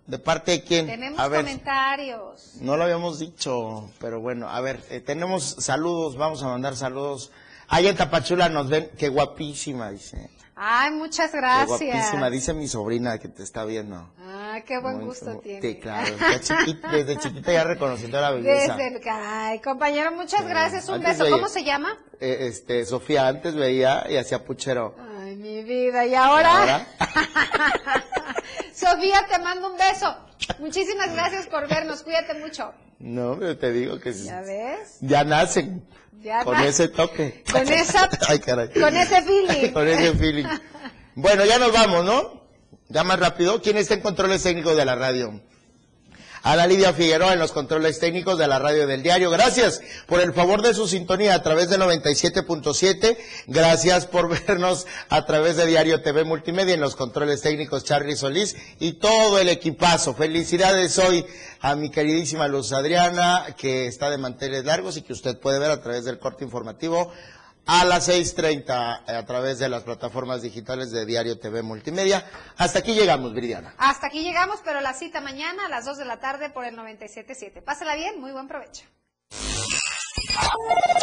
[0.06, 0.86] ¿De parte de quién?
[0.86, 2.56] Tenemos a ver, comentarios.
[2.60, 7.30] no lo habíamos dicho, pero bueno, a ver, eh, tenemos saludos, vamos a mandar saludos.
[7.68, 10.28] Allá en Tapachula nos ven, qué guapísima, dice.
[10.56, 11.68] Ay, muchas Qué gracias.
[11.80, 14.08] guapísima, dice mi sobrina que te está viendo.
[14.20, 15.60] Ah, qué buen Muy- gusto tiene.
[15.62, 18.76] Sí, claro, chiquita- desde chiquita ya reconociendo la belleza.
[18.76, 19.02] Desde el...
[19.10, 20.88] Ay, compañero, muchas Sí, gracias.
[20.88, 21.24] Un beso.
[21.30, 21.96] ¿Cómo se llama?
[22.20, 24.94] Eh, este, Sofía antes veía y hacía puchero.
[25.22, 26.06] Ay, mi vida.
[26.06, 26.60] ¿Y ahora?
[26.60, 26.86] Ahora,
[28.74, 30.16] Sofía, te mando un beso.
[30.58, 32.02] Muchísimas gracias por vernos.
[32.02, 32.72] Cuídate mucho.
[32.98, 34.24] no, pero te digo que sí.
[34.26, 34.96] ¿Ya ves?
[35.00, 35.86] Ya nacen
[36.22, 37.44] Ya con na- ese toque.
[37.50, 38.68] Con esa- Ay, caray.
[38.72, 39.72] con ese feeling.
[39.72, 40.46] con ese feeling.
[41.14, 42.42] Bueno, ya nos vamos, ¿no?
[42.88, 43.62] Ya más rápido.
[43.62, 45.40] ¿Quién está en controles técnicos de la radio?
[46.44, 49.30] A la Lidia Figueroa en los controles técnicos de la radio del diario.
[49.30, 53.16] Gracias por el favor de su sintonía a través de 97.7.
[53.46, 58.56] Gracias por vernos a través de Diario TV Multimedia en los controles técnicos Charlie Solís
[58.78, 60.12] y todo el equipazo.
[60.12, 61.24] Felicidades hoy
[61.62, 65.70] a mi queridísima Luz Adriana, que está de manteles largos y que usted puede ver
[65.70, 67.10] a través del corte informativo
[67.66, 72.26] a las 6.30 a través de las plataformas digitales de Diario TV Multimedia.
[72.56, 73.74] Hasta aquí llegamos, Viridiana.
[73.78, 76.76] Hasta aquí llegamos, pero la cita mañana a las 2 de la tarde por el
[76.76, 77.62] 97.7.
[77.62, 78.84] Pásala bien, muy buen provecho.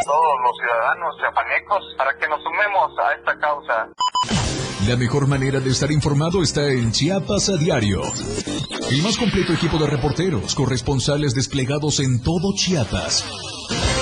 [0.06, 3.90] todos los ciudadanos chiapanecos para que nos sumemos a esta causa.
[4.88, 8.02] La mejor manera de estar informado está en Chiapas a diario.
[8.90, 13.24] El más completo equipo de reporteros, corresponsales desplegados en todo Chiapas.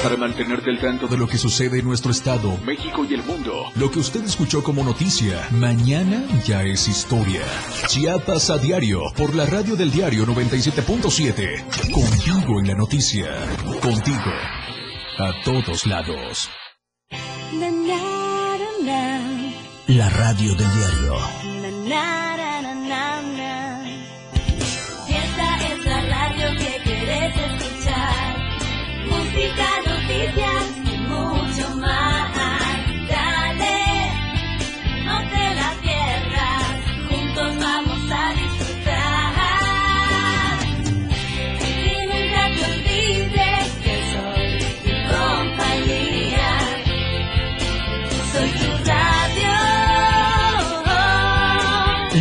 [0.04, 3.66] Para mantenerte al tanto de lo que sucede en nuestro estado, México y el mundo.
[3.76, 7.42] Lo que usted escuchó como noticia, mañana ya es historia.
[7.88, 11.92] Chiapas a diario, por la radio del diario 97.7.
[11.92, 13.28] Contigo en la noticia.
[13.82, 14.32] Contigo.
[15.18, 16.50] A todos lados.
[19.88, 22.29] La radio del diario.